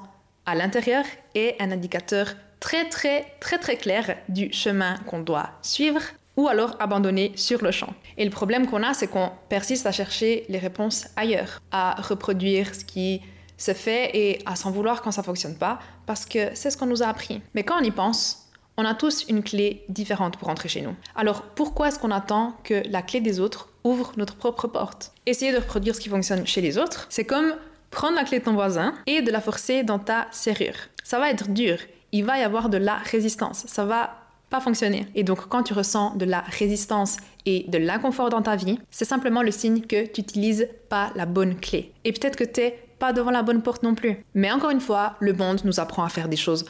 à 0.47 0.55
l'intérieur 0.55 1.05
est 1.35 1.55
un 1.59 1.69
indicateur 1.69 2.33
très 2.59 2.89
très 2.89 3.27
très 3.39 3.59
très 3.59 3.77
clair 3.77 4.17
du 4.27 4.51
chemin 4.51 4.97
qu'on 5.05 5.19
doit 5.19 5.51
suivre 5.61 6.01
ou 6.35 6.47
alors 6.47 6.75
abandonner 6.79 7.31
sur 7.35 7.61
le 7.61 7.69
champ. 7.69 7.93
Et 8.17 8.25
le 8.25 8.31
problème 8.31 8.65
qu'on 8.65 8.81
a, 8.81 8.95
c'est 8.95 9.07
qu'on 9.07 9.29
persiste 9.49 9.85
à 9.85 9.91
chercher 9.91 10.43
les 10.49 10.57
réponses 10.57 11.05
ailleurs, 11.15 11.61
à 11.69 12.01
reproduire 12.01 12.73
ce 12.73 12.83
qui 12.83 13.21
se 13.57 13.75
fait 13.75 14.09
et 14.17 14.41
à 14.47 14.55
s'en 14.55 14.71
vouloir 14.71 15.03
quand 15.03 15.11
ça 15.11 15.21
fonctionne 15.21 15.59
pas, 15.59 15.77
parce 16.07 16.25
que 16.25 16.49
c'est 16.55 16.71
ce 16.71 16.77
qu'on 16.77 16.87
nous 16.87 17.03
a 17.03 17.07
appris. 17.07 17.39
Mais 17.53 17.61
quand 17.61 17.79
on 17.79 17.83
y 17.83 17.91
pense, 17.91 18.46
on 18.77 18.85
a 18.85 18.93
tous 18.93 19.25
une 19.27 19.43
clé 19.43 19.83
différente 19.89 20.37
pour 20.37 20.49
entrer 20.49 20.69
chez 20.69 20.81
nous. 20.81 20.95
Alors 21.15 21.41
pourquoi 21.41 21.87
est-ce 21.87 21.99
qu'on 21.99 22.11
attend 22.11 22.55
que 22.63 22.83
la 22.89 23.01
clé 23.01 23.21
des 23.21 23.39
autres 23.39 23.69
ouvre 23.83 24.11
notre 24.17 24.35
propre 24.35 24.67
porte? 24.67 25.11
Essayer 25.25 25.51
de 25.51 25.57
reproduire 25.57 25.95
ce 25.95 25.99
qui 25.99 26.09
fonctionne 26.09 26.45
chez 26.45 26.61
les 26.61 26.77
autres, 26.77 27.07
c'est 27.09 27.25
comme 27.25 27.55
prendre 27.89 28.15
la 28.15 28.23
clé 28.23 28.39
de 28.39 28.45
ton 28.45 28.53
voisin 28.53 28.93
et 29.07 29.21
de 29.21 29.31
la 29.31 29.41
forcer 29.41 29.83
dans 29.83 29.99
ta 29.99 30.27
serrure. 30.31 30.75
Ça 31.03 31.19
va 31.19 31.31
être 31.31 31.49
dur, 31.49 31.79
il 32.11 32.23
va 32.23 32.37
y 32.37 32.43
avoir 32.43 32.69
de 32.69 32.77
la 32.77 32.97
résistance, 32.97 33.65
ça 33.67 33.85
va 33.85 34.11
pas 34.51 34.61
fonctionner. 34.61 35.07
Et 35.15 35.23
donc 35.23 35.47
quand 35.49 35.63
tu 35.63 35.73
ressens 35.73 36.15
de 36.15 36.25
la 36.25 36.41
résistance 36.41 37.17
et 37.45 37.65
de 37.67 37.79
l'inconfort 37.79 38.29
dans 38.29 38.43
ta 38.43 38.55
vie, 38.55 38.77
c'est 38.91 39.05
simplement 39.05 39.41
le 39.41 39.51
signe 39.51 39.81
que 39.81 40.05
tu 40.05 40.21
n'utilises 40.21 40.69
pas 40.87 41.11
la 41.15 41.25
bonne 41.25 41.55
clé. 41.55 41.91
Et 42.05 42.13
peut-être 42.13 42.35
que 42.35 42.43
tu 42.43 42.61
n'es 42.61 42.79
pas 42.99 43.11
devant 43.11 43.31
la 43.31 43.43
bonne 43.43 43.61
porte 43.61 43.83
non 43.83 43.95
plus. 43.95 44.23
Mais 44.33 44.51
encore 44.51 44.69
une 44.69 44.79
fois, 44.79 45.15
le 45.19 45.33
monde 45.33 45.61
nous 45.65 45.79
apprend 45.79 46.03
à 46.03 46.09
faire 46.09 46.29
des 46.29 46.37
choses 46.37 46.65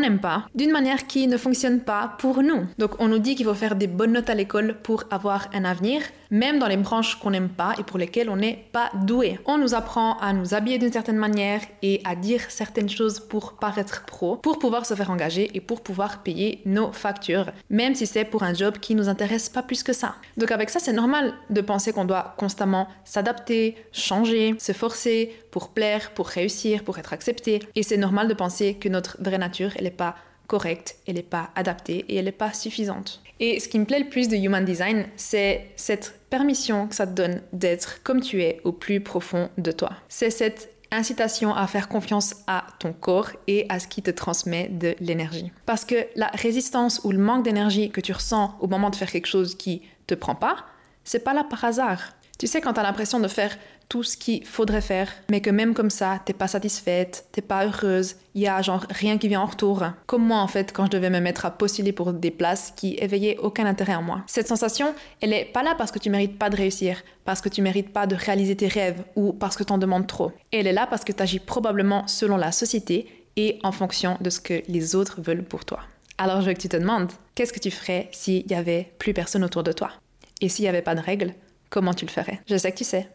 n'aime 0.00 0.20
pas, 0.20 0.46
d'une 0.54 0.70
manière 0.70 1.06
qui 1.06 1.26
ne 1.26 1.36
fonctionne 1.36 1.80
pas 1.80 2.16
pour 2.18 2.42
nous. 2.42 2.66
Donc 2.78 3.00
on 3.00 3.08
nous 3.08 3.18
dit 3.18 3.34
qu'il 3.34 3.46
faut 3.46 3.54
faire 3.54 3.76
des 3.76 3.86
bonnes 3.86 4.12
notes 4.12 4.30
à 4.30 4.34
l'école 4.34 4.76
pour 4.82 5.04
avoir 5.10 5.48
un 5.52 5.64
avenir, 5.64 6.02
même 6.30 6.58
dans 6.58 6.66
les 6.66 6.76
branches 6.76 7.16
qu'on 7.16 7.30
n'aime 7.30 7.50
pas 7.50 7.74
et 7.78 7.82
pour 7.82 7.98
lesquelles 7.98 8.30
on 8.30 8.36
n'est 8.36 8.64
pas 8.72 8.90
doué. 9.04 9.38
On 9.44 9.58
nous 9.58 9.74
apprend 9.74 10.16
à 10.18 10.32
nous 10.32 10.54
habiller 10.54 10.78
d'une 10.78 10.92
certaine 10.92 11.16
manière 11.16 11.60
et 11.82 12.00
à 12.04 12.16
dire 12.16 12.40
certaines 12.48 12.88
choses 12.88 13.20
pour 13.20 13.54
paraître 13.54 14.04
pro, 14.06 14.36
pour 14.36 14.58
pouvoir 14.58 14.86
se 14.86 14.94
faire 14.94 15.10
engager 15.10 15.50
et 15.54 15.60
pour 15.60 15.82
pouvoir 15.82 16.22
payer 16.22 16.60
nos 16.64 16.90
factures, 16.92 17.52
même 17.68 17.94
si 17.94 18.06
c'est 18.06 18.24
pour 18.24 18.42
un 18.42 18.54
job 18.54 18.78
qui 18.78 18.94
nous 18.94 19.08
intéresse 19.08 19.48
pas 19.48 19.62
plus 19.62 19.82
que 19.82 19.92
ça. 19.92 20.14
Donc 20.36 20.50
avec 20.50 20.70
ça, 20.70 20.80
c'est 20.80 20.92
normal 20.92 21.34
de 21.50 21.60
penser 21.60 21.92
qu'on 21.92 22.06
doit 22.06 22.34
constamment 22.38 22.88
s'adapter, 23.04 23.76
changer, 23.92 24.54
se 24.58 24.72
forcer 24.72 25.36
pour 25.50 25.68
plaire, 25.68 26.12
pour 26.14 26.28
réussir, 26.28 26.82
pour 26.82 26.98
être 26.98 27.12
accepté. 27.12 27.60
Et 27.74 27.82
c'est 27.82 27.98
normal 27.98 28.26
de 28.26 28.34
penser 28.34 28.74
que 28.74 28.88
notre 28.88 29.18
vraie 29.20 29.38
nature, 29.38 29.70
elle 29.82 29.88
n'est 29.88 29.96
pas 29.96 30.14
correcte, 30.46 30.96
elle 31.06 31.14
n'est 31.14 31.22
pas 31.22 31.50
adaptée 31.56 32.04
et 32.08 32.16
elle 32.16 32.26
n'est 32.26 32.32
pas 32.32 32.52
suffisante. 32.52 33.22
Et 33.40 33.58
ce 33.58 33.68
qui 33.68 33.78
me 33.78 33.84
plaît 33.84 33.98
le 33.98 34.08
plus 34.08 34.28
de 34.28 34.36
Human 34.36 34.64
Design, 34.64 35.06
c'est 35.16 35.70
cette 35.76 36.20
permission 36.30 36.86
que 36.86 36.94
ça 36.94 37.06
te 37.06 37.12
donne 37.12 37.42
d'être 37.52 38.02
comme 38.02 38.20
tu 38.20 38.42
es 38.42 38.60
au 38.64 38.72
plus 38.72 39.00
profond 39.00 39.50
de 39.58 39.72
toi. 39.72 39.90
C'est 40.08 40.30
cette 40.30 40.70
incitation 40.92 41.54
à 41.54 41.66
faire 41.66 41.88
confiance 41.88 42.36
à 42.46 42.66
ton 42.78 42.92
corps 42.92 43.30
et 43.46 43.66
à 43.70 43.80
ce 43.80 43.88
qui 43.88 44.02
te 44.02 44.10
transmet 44.10 44.68
de 44.68 44.94
l'énergie. 45.00 45.50
Parce 45.66 45.84
que 45.84 46.06
la 46.16 46.28
résistance 46.28 47.00
ou 47.04 47.12
le 47.12 47.18
manque 47.18 47.44
d'énergie 47.44 47.90
que 47.90 48.00
tu 48.00 48.12
ressens 48.12 48.54
au 48.60 48.68
moment 48.68 48.90
de 48.90 48.96
faire 48.96 49.10
quelque 49.10 49.26
chose 49.26 49.54
qui 49.56 49.82
te 50.06 50.14
prend 50.14 50.34
pas, 50.34 50.66
c'est 51.02 51.24
pas 51.24 51.34
là 51.34 51.44
par 51.44 51.64
hasard. 51.64 52.12
Tu 52.42 52.48
sais, 52.48 52.60
quand 52.60 52.72
tu 52.72 52.80
as 52.80 52.82
l'impression 52.82 53.20
de 53.20 53.28
faire 53.28 53.56
tout 53.88 54.02
ce 54.02 54.16
qu'il 54.16 54.44
faudrait 54.44 54.80
faire, 54.80 55.08
mais 55.30 55.40
que 55.40 55.48
même 55.48 55.74
comme 55.74 55.90
ça, 55.90 56.20
t'es 56.26 56.32
pas 56.32 56.48
satisfaite, 56.48 57.26
t'es 57.30 57.40
pas 57.40 57.64
heureuse, 57.64 58.16
il 58.34 58.42
y 58.42 58.48
a 58.48 58.60
genre 58.62 58.84
rien 58.90 59.16
qui 59.16 59.28
vient 59.28 59.42
en 59.42 59.46
retour. 59.46 59.84
Comme 60.06 60.26
moi 60.26 60.38
en 60.38 60.48
fait, 60.48 60.72
quand 60.72 60.86
je 60.86 60.90
devais 60.90 61.08
me 61.08 61.20
mettre 61.20 61.46
à 61.46 61.52
postuler 61.52 61.92
pour 61.92 62.12
des 62.12 62.32
places 62.32 62.72
qui 62.74 62.96
éveillaient 62.98 63.38
aucun 63.38 63.64
intérêt 63.64 63.94
en 63.94 64.02
moi. 64.02 64.24
Cette 64.26 64.48
sensation, 64.48 64.92
elle 65.20 65.32
est 65.32 65.44
pas 65.44 65.62
là 65.62 65.76
parce 65.78 65.92
que 65.92 66.00
tu 66.00 66.10
mérites 66.10 66.36
pas 66.36 66.50
de 66.50 66.56
réussir, 66.56 67.04
parce 67.24 67.40
que 67.40 67.48
tu 67.48 67.62
mérites 67.62 67.92
pas 67.92 68.08
de 68.08 68.16
réaliser 68.16 68.56
tes 68.56 68.66
rêves 68.66 69.04
ou 69.14 69.32
parce 69.32 69.56
que 69.56 69.62
t'en 69.62 69.78
demandes 69.78 70.08
trop. 70.08 70.32
elle 70.50 70.66
est 70.66 70.72
là 70.72 70.88
parce 70.90 71.04
que 71.04 71.12
tu 71.12 71.22
agis 71.22 71.38
probablement 71.38 72.08
selon 72.08 72.36
la 72.36 72.50
société 72.50 73.24
et 73.36 73.60
en 73.62 73.70
fonction 73.70 74.18
de 74.20 74.30
ce 74.30 74.40
que 74.40 74.64
les 74.66 74.96
autres 74.96 75.20
veulent 75.20 75.44
pour 75.44 75.64
toi. 75.64 75.78
Alors 76.18 76.40
je 76.40 76.48
veux 76.48 76.54
que 76.54 76.60
tu 76.60 76.68
te 76.68 76.76
demandes, 76.76 77.12
qu'est-ce 77.36 77.52
que 77.52 77.60
tu 77.60 77.70
ferais 77.70 78.08
s'il 78.10 78.50
y 78.50 78.54
avait 78.54 78.90
plus 78.98 79.14
personne 79.14 79.44
autour 79.44 79.62
de 79.62 79.70
toi? 79.70 79.92
Et 80.40 80.48
s'il 80.48 80.64
y 80.64 80.68
avait 80.68 80.82
pas 80.82 80.96
de 80.96 81.00
règles? 81.00 81.34
Comment 81.72 81.94
tu 81.94 82.04
le 82.04 82.10
ferais 82.10 82.40
Je 82.46 82.56
sais 82.56 82.70
que 82.70 82.76
tu 82.76 82.84
sais. 82.84 83.08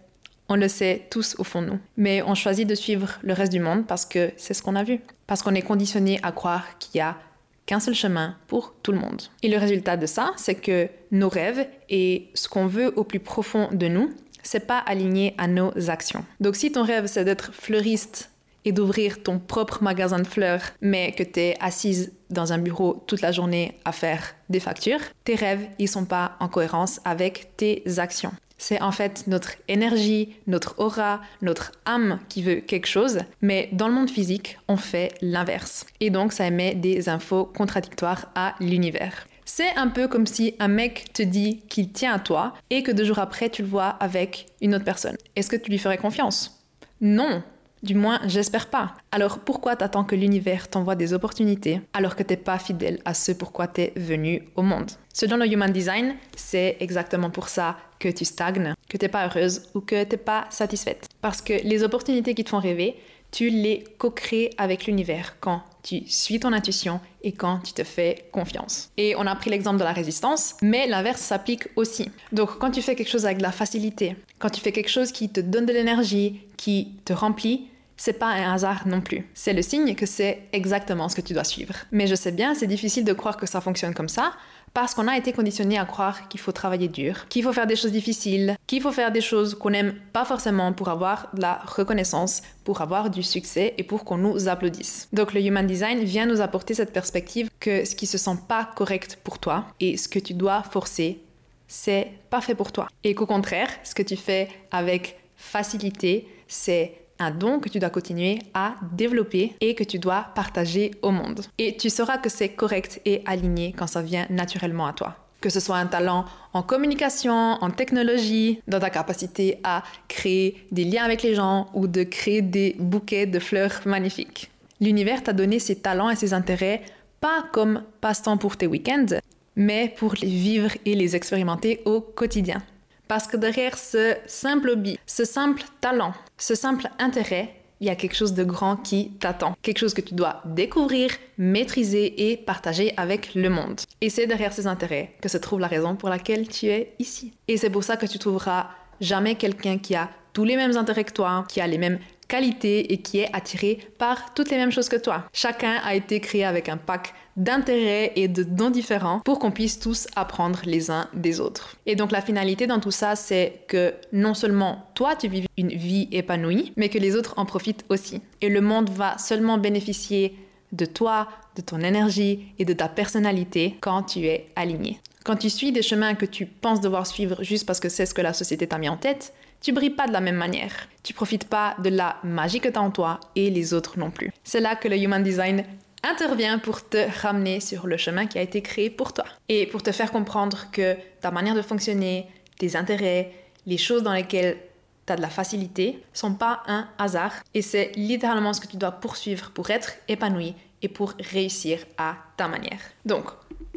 On 0.49 0.55
le 0.55 0.67
sait 0.67 1.07
tous 1.09 1.35
au 1.37 1.43
fond 1.43 1.61
de 1.61 1.67
nous. 1.67 1.79
Mais 1.95 2.21
on 2.23 2.33
choisit 2.33 2.67
de 2.67 2.75
suivre 2.75 3.19
le 3.21 3.33
reste 3.33 3.51
du 3.51 3.59
monde 3.59 3.85
parce 3.85 4.05
que 4.05 4.31
c'est 4.37 4.53
ce 4.53 4.61
qu'on 4.61 4.75
a 4.75 4.83
vu. 4.83 4.99
Parce 5.27 5.41
qu'on 5.41 5.55
est 5.55 5.61
conditionné 5.61 6.19
à 6.23 6.31
croire 6.31 6.77
qu'il 6.79 6.97
y 6.97 7.01
a 7.01 7.17
qu'un 7.65 7.79
seul 7.79 7.93
chemin 7.93 8.35
pour 8.47 8.73
tout 8.81 8.91
le 8.93 8.97
monde. 8.97 9.21
Et 9.43 9.49
le 9.49 9.57
résultat 9.57 9.97
de 9.97 10.05
ça, 10.05 10.31
c'est 10.37 10.55
que 10.55 10.89
nos 11.11 11.29
rêves 11.29 11.67
et 11.89 12.29
ce 12.33 12.47
qu'on 12.47 12.65
veut 12.65 12.97
au 12.97 13.03
plus 13.03 13.19
profond 13.19 13.67
de 13.71 13.87
nous, 13.87 14.09
c'est 14.41 14.65
pas 14.65 14.79
aligné 14.79 15.35
à 15.37 15.47
nos 15.47 15.71
actions. 15.89 16.23
Donc 16.39 16.55
si 16.55 16.71
ton 16.71 16.83
rêve 16.83 17.07
c'est 17.07 17.25
d'être 17.25 17.53
fleuriste 17.53 18.31
et 18.63 18.71
d'ouvrir 18.71 19.21
ton 19.21 19.39
propre 19.39 19.83
magasin 19.83 20.19
de 20.19 20.27
fleurs, 20.27 20.61
mais 20.81 21.11
que 21.11 21.23
tu 21.23 21.39
es 21.41 21.57
assise 21.59 22.13
dans 22.29 22.53
un 22.53 22.57
bureau 22.57 23.03
toute 23.07 23.21
la 23.21 23.31
journée 23.31 23.77
à 23.85 23.91
faire 23.91 24.35
des 24.49 24.59
factures, 24.59 24.99
tes 25.25 25.35
rêves, 25.35 25.67
ils 25.79 25.87
sont 25.87 26.05
pas 26.05 26.37
en 26.39 26.47
cohérence 26.47 26.99
avec 27.05 27.55
tes 27.57 27.83
actions. 27.97 28.31
C'est 28.57 28.81
en 28.81 28.91
fait 28.91 29.25
notre 29.27 29.51
énergie, 29.67 30.35
notre 30.47 30.75
aura, 30.79 31.21
notre 31.41 31.71
âme 31.85 32.19
qui 32.29 32.41
veut 32.41 32.55
quelque 32.55 32.87
chose, 32.87 33.19
mais 33.41 33.69
dans 33.71 33.87
le 33.87 33.93
monde 33.93 34.09
physique, 34.09 34.57
on 34.67 34.77
fait 34.77 35.13
l'inverse. 35.21 35.85
Et 35.99 36.09
donc 36.09 36.33
ça 36.33 36.47
émet 36.47 36.75
des 36.75 37.09
infos 37.09 37.45
contradictoires 37.45 38.27
à 38.35 38.55
l'univers. 38.59 39.27
C'est 39.45 39.75
un 39.77 39.87
peu 39.87 40.07
comme 40.07 40.25
si 40.25 40.55
un 40.59 40.67
mec 40.67 41.13
te 41.13 41.23
dit 41.23 41.61
qu'il 41.69 41.91
tient 41.91 42.13
à 42.13 42.19
toi 42.19 42.53
et 42.69 42.83
que 42.83 42.91
deux 42.91 43.05
jours 43.05 43.19
après 43.19 43.49
tu 43.49 43.61
le 43.61 43.67
vois 43.67 43.87
avec 43.87 44.47
une 44.61 44.75
autre 44.75 44.83
personne. 44.83 45.15
Est-ce 45.35 45.49
que 45.49 45.55
tu 45.55 45.71
lui 45.71 45.77
ferais 45.77 45.97
confiance? 45.97 46.65
Non, 46.99 47.43
du 47.83 47.95
moins, 47.95 48.19
j'espère 48.25 48.69
pas. 48.69 48.95
Alors 49.11 49.39
pourquoi 49.39 49.75
t'attends 49.75 50.03
que 50.03 50.15
l'univers 50.15 50.67
t'envoie 50.67 50.95
des 50.95 51.13
opportunités 51.13 51.81
alors 51.93 52.15
que 52.15 52.23
t'es 52.23 52.37
pas 52.37 52.57
fidèle 52.57 52.99
à 53.05 53.13
ce 53.13 53.31
pourquoi 53.31 53.67
t'es 53.67 53.93
venu 53.95 54.43
au 54.55 54.61
monde? 54.61 54.91
Selon 55.13 55.37
le 55.37 55.47
Human 55.47 55.71
Design, 55.71 56.15
c'est 56.35 56.77
exactement 56.79 57.29
pour 57.29 57.49
ça 57.49 57.77
que 57.99 58.09
tu 58.09 58.25
stagnes, 58.25 58.73
que 58.89 58.97
t'es 58.97 59.07
pas 59.07 59.25
heureuse 59.25 59.63
ou 59.73 59.81
que 59.81 60.03
t'es 60.03 60.17
pas 60.17 60.45
satisfaite. 60.49 61.07
Parce 61.21 61.41
que 61.41 61.53
les 61.53 61.83
opportunités 61.83 62.35
qui 62.35 62.43
te 62.43 62.49
font 62.49 62.59
rêver, 62.59 62.95
tu 63.31 63.49
les 63.49 63.83
co-crées 63.97 64.51
avec 64.57 64.85
l'univers 64.85 65.37
quand 65.39 65.63
tu 65.83 66.07
suis 66.07 66.39
ton 66.39 66.53
intuition 66.53 66.99
et 67.23 67.31
quand 67.31 67.59
tu 67.59 67.73
te 67.73 67.83
fais 67.83 68.27
confiance. 68.31 68.89
Et 68.97 69.15
on 69.15 69.25
a 69.25 69.35
pris 69.35 69.49
l'exemple 69.49 69.79
de 69.79 69.83
la 69.83 69.93
résistance, 69.93 70.55
mais 70.61 70.87
l'inverse 70.87 71.21
s'applique 71.21 71.67
aussi. 71.75 72.09
Donc 72.31 72.57
quand 72.59 72.71
tu 72.71 72.81
fais 72.81 72.95
quelque 72.95 73.09
chose 73.09 73.25
avec 73.25 73.37
de 73.37 73.43
la 73.43 73.51
facilité, 73.51 74.15
quand 74.39 74.49
tu 74.49 74.61
fais 74.61 74.71
quelque 74.71 74.89
chose 74.89 75.11
qui 75.11 75.29
te 75.29 75.39
donne 75.39 75.65
de 75.65 75.73
l'énergie, 75.73 76.41
qui 76.57 76.93
te 77.05 77.13
remplit, 77.13 77.67
c'est 77.97 78.13
pas 78.13 78.27
un 78.27 78.53
hasard 78.53 78.87
non 78.87 79.01
plus. 79.01 79.27
C'est 79.33 79.53
le 79.53 79.61
signe 79.61 79.95
que 79.95 80.05
c'est 80.05 80.43
exactement 80.53 81.09
ce 81.09 81.15
que 81.15 81.21
tu 81.21 81.33
dois 81.33 81.43
suivre. 81.43 81.73
Mais 81.91 82.05
je 82.05 82.15
sais 82.15 82.31
bien, 82.31 82.53
c'est 82.53 82.67
difficile 82.67 83.03
de 83.03 83.13
croire 83.13 83.37
que 83.37 83.47
ça 83.47 83.59
fonctionne 83.59 83.95
comme 83.95 84.07
ça, 84.07 84.33
parce 84.77 84.93
qu'on 84.93 85.07
a 85.07 85.17
été 85.17 85.33
conditionné 85.33 85.79
à 85.79 85.85
croire 85.85 86.27
qu'il 86.27 86.39
faut 86.39 86.51
travailler 86.51 86.87
dur, 86.87 87.27
qu'il 87.29 87.41
faut 87.41 87.51
faire 87.51 87.65
des 87.65 87.75
choses 87.75 87.91
difficiles, 87.91 88.55
qu'il 88.67 88.79
faut 88.79 88.91
faire 88.91 89.11
des 89.11 89.21
choses 89.21 89.55
qu'on 89.55 89.71
n'aime 89.71 89.95
pas 90.13 90.23
forcément 90.23 90.71
pour 90.71 90.89
avoir 90.89 91.29
de 91.33 91.41
la 91.41 91.55
reconnaissance, 91.65 92.43
pour 92.63 92.81
avoir 92.81 93.09
du 93.09 93.23
succès 93.23 93.73
et 93.79 93.83
pour 93.83 94.05
qu'on 94.05 94.19
nous 94.19 94.47
applaudisse. 94.47 95.09
Donc 95.11 95.33
le 95.33 95.41
Human 95.41 95.65
Design 95.65 96.03
vient 96.03 96.27
nous 96.27 96.41
apporter 96.41 96.75
cette 96.75 96.93
perspective 96.93 97.49
que 97.59 97.85
ce 97.85 97.95
qui 97.95 98.05
se 98.05 98.19
sent 98.19 98.37
pas 98.47 98.69
correct 98.75 99.17
pour 99.23 99.39
toi 99.39 99.65
et 99.79 99.97
ce 99.97 100.07
que 100.07 100.19
tu 100.19 100.35
dois 100.35 100.61
forcer, 100.61 101.23
c'est 101.67 102.11
pas 102.29 102.41
fait 102.41 102.53
pour 102.53 102.71
toi. 102.71 102.87
Et 103.03 103.15
qu'au 103.15 103.25
contraire, 103.25 103.71
ce 103.83 103.95
que 103.95 104.03
tu 104.03 104.15
fais 104.15 104.47
avec 104.69 105.17
facilité, 105.37 106.27
c'est 106.47 106.93
un 107.19 107.31
don 107.31 107.59
que 107.59 107.69
tu 107.69 107.79
dois 107.79 107.89
continuer 107.89 108.39
à 108.53 108.75
développer 108.93 109.55
et 109.61 109.75
que 109.75 109.83
tu 109.83 109.99
dois 109.99 110.27
partager 110.35 110.91
au 111.01 111.11
monde. 111.11 111.41
Et 111.57 111.75
tu 111.77 111.89
sauras 111.89 112.17
que 112.17 112.29
c'est 112.29 112.49
correct 112.49 113.01
et 113.05 113.21
aligné 113.25 113.73
quand 113.77 113.87
ça 113.87 114.01
vient 114.01 114.25
naturellement 114.29 114.87
à 114.87 114.93
toi. 114.93 115.15
Que 115.41 115.49
ce 115.49 115.59
soit 115.59 115.77
un 115.77 115.85
talent 115.85 116.25
en 116.53 116.63
communication, 116.63 117.33
en 117.33 117.69
technologie, 117.69 118.59
dans 118.67 118.79
ta 118.79 118.89
capacité 118.89 119.59
à 119.63 119.83
créer 120.07 120.65
des 120.71 120.83
liens 120.83 121.03
avec 121.03 121.21
les 121.21 121.35
gens 121.35 121.67
ou 121.73 121.87
de 121.87 122.03
créer 122.03 122.41
des 122.41 122.75
bouquets 122.79 123.27
de 123.27 123.39
fleurs 123.39 123.81
magnifiques. 123.85 124.49
L'univers 124.81 125.23
t'a 125.23 125.33
donné 125.33 125.59
ses 125.59 125.75
talents 125.75 126.09
et 126.09 126.15
ses 126.15 126.33
intérêts 126.33 126.81
pas 127.19 127.43
comme 127.51 127.83
passe-temps 128.01 128.37
pour 128.37 128.57
tes 128.57 128.67
week-ends, 128.67 129.19
mais 129.55 129.93
pour 129.97 130.13
les 130.21 130.27
vivre 130.27 130.71
et 130.85 130.95
les 130.95 131.15
expérimenter 131.15 131.81
au 131.85 131.99
quotidien. 132.01 132.61
Parce 133.07 133.27
que 133.27 133.37
derrière 133.37 133.77
ce 133.77 134.15
simple 134.25 134.69
hobby, 134.69 134.99
ce 135.05 135.25
simple 135.25 135.63
talent, 135.81 136.13
ce 136.37 136.55
simple 136.55 136.89
intérêt, 136.99 137.53
il 137.79 137.87
y 137.87 137.89
a 137.89 137.95
quelque 137.95 138.15
chose 138.15 138.33
de 138.33 138.43
grand 138.43 138.75
qui 138.75 139.11
t'attend. 139.19 139.55
Quelque 139.61 139.77
chose 139.77 139.93
que 139.93 140.01
tu 140.01 140.15
dois 140.15 140.41
découvrir, 140.45 141.11
maîtriser 141.37 142.31
et 142.31 142.37
partager 142.37 142.93
avec 142.97 143.35
le 143.35 143.49
monde. 143.49 143.79
Et 144.01 144.09
c'est 144.09 144.27
derrière 144.27 144.53
ces 144.53 144.67
intérêts 144.67 145.13
que 145.21 145.29
se 145.29 145.37
trouve 145.37 145.59
la 145.59 145.67
raison 145.67 145.95
pour 145.95 146.09
laquelle 146.09 146.47
tu 146.47 146.67
es 146.67 146.93
ici. 146.99 147.33
Et 147.47 147.57
c'est 147.57 147.69
pour 147.69 147.83
ça 147.83 147.97
que 147.97 148.07
tu 148.07 148.17
trouveras 148.17 148.69
jamais 148.99 149.35
quelqu'un 149.35 149.77
qui 149.77 149.95
a 149.95 150.09
tous 150.33 150.43
les 150.43 150.55
mêmes 150.55 150.75
intérêts 150.75 151.03
que 151.03 151.13
toi, 151.13 151.45
qui 151.47 151.61
a 151.61 151.67
les 151.67 151.77
mêmes 151.77 151.99
qualité 152.27 152.93
et 152.93 152.97
qui 152.97 153.19
est 153.19 153.29
attiré 153.33 153.79
par 153.97 154.33
toutes 154.33 154.49
les 154.49 154.57
mêmes 154.57 154.71
choses 154.71 154.89
que 154.89 154.95
toi. 154.95 155.25
Chacun 155.33 155.79
a 155.83 155.95
été 155.95 156.19
créé 156.19 156.45
avec 156.45 156.69
un 156.69 156.77
pack 156.77 157.13
d'intérêts 157.35 158.13
et 158.15 158.27
de 158.27 158.43
dons 158.43 158.69
différents 158.69 159.19
pour 159.19 159.39
qu'on 159.39 159.51
puisse 159.51 159.79
tous 159.79 160.07
apprendre 160.15 160.59
les 160.65 160.89
uns 160.89 161.07
des 161.13 161.39
autres. 161.39 161.75
Et 161.85 161.95
donc 161.95 162.11
la 162.11 162.21
finalité 162.21 162.67
dans 162.67 162.79
tout 162.79 162.91
ça, 162.91 163.15
c'est 163.15 163.61
que 163.67 163.93
non 164.11 164.33
seulement 164.33 164.89
toi 164.95 165.15
tu 165.15 165.27
vis 165.27 165.45
une 165.57 165.69
vie 165.69 166.07
épanouie, 166.11 166.73
mais 166.75 166.89
que 166.89 166.97
les 166.97 167.15
autres 167.15 167.35
en 167.37 167.45
profitent 167.45 167.85
aussi. 167.89 168.21
Et 168.41 168.49
le 168.49 168.61
monde 168.61 168.89
va 168.89 169.17
seulement 169.17 169.57
bénéficier 169.57 170.35
de 170.73 170.85
toi, 170.85 171.27
de 171.55 171.61
ton 171.61 171.79
énergie 171.79 172.53
et 172.59 172.65
de 172.65 172.73
ta 172.73 172.89
personnalité 172.89 173.77
quand 173.79 174.03
tu 174.03 174.25
es 174.25 174.47
aligné. 174.55 174.99
Quand 175.23 175.35
tu 175.35 175.49
suis 175.49 175.71
des 175.71 175.81
chemins 175.81 176.15
que 176.15 176.25
tu 176.25 176.45
penses 176.45 176.81
devoir 176.81 177.05
suivre 177.05 177.43
juste 177.43 177.65
parce 177.65 177.79
que 177.79 177.89
c'est 177.89 178.05
ce 178.05 178.13
que 178.13 178.21
la 178.21 178.33
société 178.33 178.67
t'a 178.67 178.77
mis 178.77 178.89
en 178.89 178.97
tête, 178.97 179.33
tu 179.61 179.71
brilles 179.71 179.91
pas 179.91 180.07
de 180.07 180.13
la 180.13 180.21
même 180.21 180.35
manière. 180.35 180.73
Tu 181.03 181.13
profites 181.13 181.47
pas 181.47 181.75
de 181.83 181.89
la 181.89 182.17
magie 182.23 182.59
que 182.59 182.69
tu 182.69 182.77
as 182.77 182.81
en 182.81 182.91
toi 182.91 183.19
et 183.35 183.49
les 183.49 183.73
autres 183.73 183.97
non 183.97 184.11
plus. 184.11 184.31
C'est 184.43 184.59
là 184.59 184.75
que 184.75 184.87
le 184.87 184.97
Human 184.97 185.23
Design 185.23 185.63
intervient 186.03 186.59
pour 186.59 186.87
te 186.87 186.97
ramener 187.21 187.59
sur 187.59 187.87
le 187.87 187.97
chemin 187.97 188.27
qui 188.27 188.37
a 188.37 188.41
été 188.41 188.61
créé 188.61 188.89
pour 188.89 189.13
toi 189.13 189.25
et 189.49 189.65
pour 189.65 189.83
te 189.83 189.91
faire 189.91 190.11
comprendre 190.11 190.67
que 190.71 190.95
ta 191.21 191.31
manière 191.31 191.55
de 191.55 191.61
fonctionner, 191.61 192.27
tes 192.57 192.75
intérêts, 192.75 193.33
les 193.65 193.77
choses 193.77 194.03
dans 194.03 194.13
lesquelles 194.13 194.57
tu 195.05 195.13
as 195.13 195.15
de 195.15 195.21
la 195.21 195.29
facilité 195.29 196.03
sont 196.13 196.33
pas 196.33 196.63
un 196.67 196.87
hasard 196.97 197.33
et 197.53 197.61
c'est 197.61 197.91
littéralement 197.95 198.53
ce 198.53 198.61
que 198.61 198.67
tu 198.67 198.77
dois 198.77 198.91
poursuivre 198.91 199.51
pour 199.51 199.69
être 199.69 199.93
épanoui 200.07 200.55
et 200.81 200.87
pour 200.87 201.13
réussir 201.19 201.79
à 201.97 202.15
ta 202.37 202.47
manière. 202.47 202.79
Donc, 203.05 203.25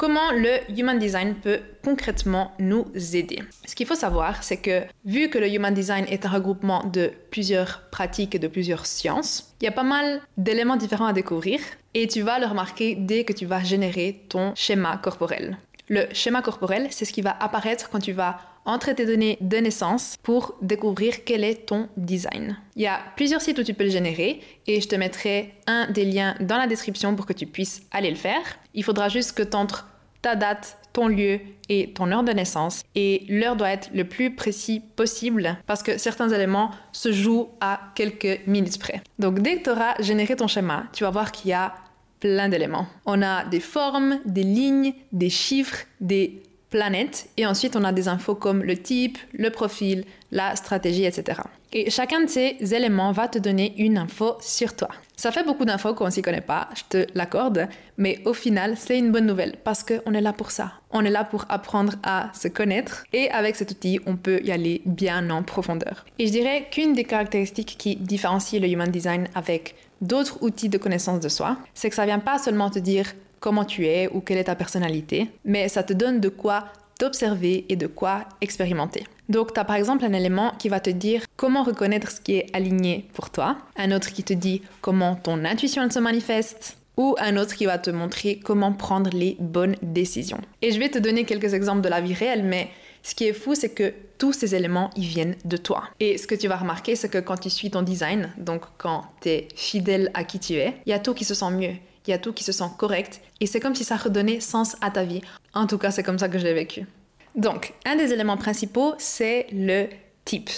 comment 0.01 0.33
le 0.33 0.61
Human 0.75 0.99
Design 0.99 1.35
peut 1.35 1.61
concrètement 1.85 2.53
nous 2.59 2.87
aider. 3.13 3.43
Ce 3.67 3.75
qu'il 3.75 3.87
faut 3.87 3.95
savoir, 3.95 4.43
c'est 4.43 4.57
que 4.57 4.85
vu 5.05 5.29
que 5.29 5.37
le 5.37 5.47
Human 5.47 5.75
Design 5.75 6.07
est 6.09 6.25
un 6.25 6.31
regroupement 6.31 6.85
de 6.85 7.13
plusieurs 7.31 7.83
pratiques 7.91 8.35
et 8.35 8.39
de 8.39 8.49
plusieurs 8.49 8.87
sciences, 8.87 9.55
il 9.61 9.67
y 9.67 9.69
a 9.69 9.73
pas 9.73 9.83
mal 9.83 10.23
d'éléments 10.39 10.77
différents 10.77 11.05
à 11.05 11.13
découvrir 11.13 11.61
et 11.93 12.07
tu 12.07 12.23
vas 12.23 12.39
le 12.39 12.47
remarquer 12.47 12.95
dès 12.95 13.25
que 13.25 13.35
tu 13.35 13.45
vas 13.45 13.63
générer 13.63 14.25
ton 14.31 14.55
schéma 14.55 14.97
corporel. 14.97 15.59
Le 15.91 16.07
schéma 16.15 16.41
corporel, 16.41 16.87
c'est 16.91 17.05
ce 17.05 17.13
qui 17.13 17.21
va 17.21 17.37
apparaître 17.39 17.91
quand 17.91 17.99
tu 17.99 18.13
vas 18.13 18.39
entrer 18.71 18.95
tes 18.95 19.07
données 19.07 19.39
de 19.41 19.57
naissance 19.59 20.17
pour 20.23 20.55
découvrir 20.63 21.25
quel 21.25 21.45
est 21.45 21.67
ton 21.67 21.89
design. 21.97 22.57
Il 22.77 22.83
y 22.83 22.87
a 22.87 23.01
plusieurs 23.17 23.41
sites 23.41 23.59
où 23.59 23.63
tu 23.63 23.75
peux 23.75 23.85
le 23.85 23.91
générer 23.91 24.41
et 24.67 24.81
je 24.81 24.89
te 24.89 24.97
mettrai 24.97 25.55
un 25.67 25.91
des 25.91 26.05
liens 26.05 26.37
dans 26.41 26.57
la 26.57 26.67
description 26.67 27.15
pour 27.15 27.27
que 27.27 27.33
tu 27.33 27.47
puisses 27.47 27.83
aller 27.91 28.11
le 28.11 28.17
faire. 28.17 28.59
Il 28.75 28.85
faudra 28.85 29.09
juste 29.09 29.33
que 29.33 29.43
tu 29.43 29.57
entres 29.57 29.87
ta 30.23 30.37
date, 30.37 30.77
ton 30.93 31.09
lieu 31.09 31.41
et 31.69 31.93
ton 31.93 32.11
heure 32.13 32.23
de 32.23 32.33
naissance. 32.33 32.83
Et 32.95 33.25
l'heure 33.29 33.57
doit 33.57 33.71
être 33.71 33.91
le 33.95 34.05
plus 34.05 34.35
précis 34.35 34.83
possible 34.97 35.57
parce 35.67 35.83
que 35.83 35.99
certains 35.99 36.29
éléments 36.29 36.71
se 36.93 37.13
jouent 37.13 37.49
à 37.61 37.81
quelques 37.95 38.41
minutes 38.47 38.79
près. 38.79 39.03
Donc 39.19 39.41
dès 39.41 39.59
que 39.59 39.65
tu 39.65 39.71
auras 39.71 39.95
généré 40.01 40.37
ton 40.37 40.47
schéma, 40.47 40.85
tu 40.93 41.05
vas 41.05 41.11
voir 41.11 41.33
qu'il 41.33 41.51
y 41.51 41.55
a 41.55 41.75
plein 42.21 42.49
d'éléments. 42.49 42.87
On 43.07 43.23
a 43.23 43.45
des 43.45 43.61
formes, 43.61 44.21
des 44.27 44.43
lignes, 44.43 44.93
des 45.13 45.31
chiffres, 45.31 45.87
des 46.01 46.43
planètes 46.71 47.29
et 47.37 47.47
ensuite 47.47 47.77
on 47.77 47.85
a 47.85 47.93
des 47.93 48.09
infos 48.09 48.35
comme 48.35 48.63
le 48.63 48.77
type, 48.77 49.19
le 49.33 49.51
profil, 49.51 50.05
la 50.31 50.57
stratégie, 50.57 51.05
etc. 51.05 51.41
Et 51.73 51.91
chacun 51.91 52.23
de 52.23 52.29
ces 52.29 52.57
éléments 52.75 53.13
va 53.13 53.29
te 53.29 53.39
donner 53.39 53.75
une 53.79 53.99
info 53.99 54.37
sur 54.41 54.75
toi. 54.75 54.89
Ça 55.17 55.31
fait 55.31 55.45
beaucoup 55.45 55.65
d'infos 55.65 55.95
qu'on 55.95 56.11
s'y 56.11 56.23
connaît 56.23 56.41
pas, 56.41 56.69
je 56.75 56.83
te 56.89 57.07
l'accorde, 57.15 57.69
mais 57.97 58.21
au 58.25 58.33
final, 58.33 58.77
c'est 58.77 58.99
une 58.99 59.13
bonne 59.13 59.27
nouvelle 59.27 59.57
parce 59.63 59.85
qu'on 59.85 60.15
est 60.15 60.21
là 60.21 60.33
pour 60.33 60.51
ça. 60.51 60.73
On 60.91 61.05
est 61.05 61.11
là 61.11 61.25
pour 61.25 61.45
apprendre 61.49 61.95
à 62.03 62.31
se 62.33 62.49
connaître 62.49 63.05
et 63.13 63.31
avec 63.31 63.55
cet 63.55 63.71
outil, 63.71 64.01
on 64.07 64.17
peut 64.17 64.41
y 64.43 64.51
aller 64.51 64.83
bien 64.87 65.31
en 65.31 65.43
profondeur. 65.43 66.07
Et 66.19 66.27
je 66.27 66.33
dirais 66.33 66.69
qu'une 66.71 66.95
des 66.95 67.05
caractéristiques 67.05 67.77
qui 67.79 67.97
différencie 67.97 68.61
le 68.61 68.69
Human 68.69 68.91
Design 68.91 69.29
avec 69.35 69.75
d'autres 70.01 70.43
outils 70.43 70.69
de 70.69 70.79
connaissance 70.79 71.21
de 71.21 71.29
soi, 71.29 71.59
c'est 71.75 71.91
que 71.91 71.95
ça 71.95 72.07
vient 72.07 72.19
pas 72.19 72.39
seulement 72.39 72.71
te 72.71 72.79
dire 72.79 73.13
comment 73.41 73.65
tu 73.65 73.87
es 73.87 74.09
ou 74.13 74.21
quelle 74.21 74.39
est 74.39 74.45
ta 74.45 74.55
personnalité, 74.55 75.29
mais 75.45 75.69
ça 75.69 75.83
te 75.83 75.93
donne 75.93 76.21
de 76.21 76.29
quoi 76.29 76.67
t'observer 76.99 77.65
et 77.69 77.77
de 77.77 77.87
quoi 77.87 78.27
expérimenter. 78.43 79.05
Donc, 79.31 79.55
tu 79.55 79.61
as 79.61 79.65
par 79.65 79.77
exemple 79.77 80.05
un 80.05 80.13
élément 80.13 80.53
qui 80.59 80.69
va 80.69 80.81
te 80.81 80.91
dire 80.91 81.23
comment 81.37 81.63
reconnaître 81.63 82.11
ce 82.11 82.21
qui 82.21 82.35
est 82.35 82.47
aligné 82.53 83.09
pour 83.15 83.31
toi, 83.31 83.57
un 83.77 83.91
autre 83.93 84.13
qui 84.13 84.23
te 84.23 84.35
dit 84.35 84.61
comment 84.83 85.17
ton 85.17 85.45
intuition 85.45 85.89
se 85.91 85.99
manifeste, 85.99 86.77
ou 86.97 87.17
un 87.19 87.39
autre 87.39 87.55
qui 87.55 87.65
va 87.65 87.79
te 87.79 87.89
montrer 87.89 88.39
comment 88.39 88.73
prendre 88.73 89.11
les 89.15 89.37
bonnes 89.41 89.77
décisions. 89.81 90.41
Et 90.61 90.73
je 90.73 90.79
vais 90.79 90.91
te 90.91 90.99
donner 90.99 91.25
quelques 91.25 91.55
exemples 91.55 91.81
de 91.81 91.89
la 91.89 92.03
vie 92.03 92.13
réelle, 92.13 92.45
mais 92.45 92.69
ce 93.03 93.15
qui 93.15 93.25
est 93.25 93.33
fou, 93.33 93.55
c'est 93.55 93.71
que 93.71 93.95
tous 94.19 94.35
ces 94.35 94.55
éléments, 94.55 94.91
ils 94.97 95.07
viennent 95.07 95.37
de 95.47 95.57
toi. 95.57 95.85
Et 95.99 96.19
ce 96.19 96.27
que 96.27 96.35
tu 96.35 96.47
vas 96.47 96.57
remarquer, 96.57 96.97
c'est 96.97 97.09
que 97.09 97.17
quand 97.17 97.39
tu 97.39 97.49
suis 97.49 97.71
ton 97.71 97.81
design, 97.81 98.31
donc 98.37 98.65
quand 98.77 99.05
tu 99.23 99.31
es 99.31 99.49
fidèle 99.57 100.11
à 100.13 100.25
qui 100.25 100.39
tu 100.39 100.55
es, 100.55 100.75
il 100.85 100.91
y 100.91 100.93
a 100.93 100.99
tout 100.99 101.15
qui 101.15 101.25
se 101.25 101.33
sent 101.33 101.51
mieux, 101.53 101.73
il 102.07 102.11
y 102.11 102.15
a 102.15 102.19
tout 102.19 102.33
qui 102.33 102.45
se 102.45 102.53
sent 102.53 102.65
correct, 102.79 103.21
et 103.41 103.47
c'est 103.47 103.61
comme 103.61 103.75
si 103.75 103.85
ça 103.85 103.97
redonnait 103.97 104.41
sens 104.41 104.77
à 104.81 104.91
ta 104.91 105.05
vie. 105.05 105.21
En 105.55 105.67
tout 105.67 105.79
cas, 105.79 105.91
c'est 105.91 106.03
comme 106.03 106.19
ça 106.19 106.29
que 106.29 106.39
je 106.39 106.45
l'ai 106.45 106.55
vécu. 106.55 106.87
Donc, 107.35 107.75
un 107.87 107.97
des 107.97 108.13
éléments 108.13 108.37
principaux, 108.37 108.95
c'est 108.99 109.47
le 109.53 109.87
type. 110.25 110.51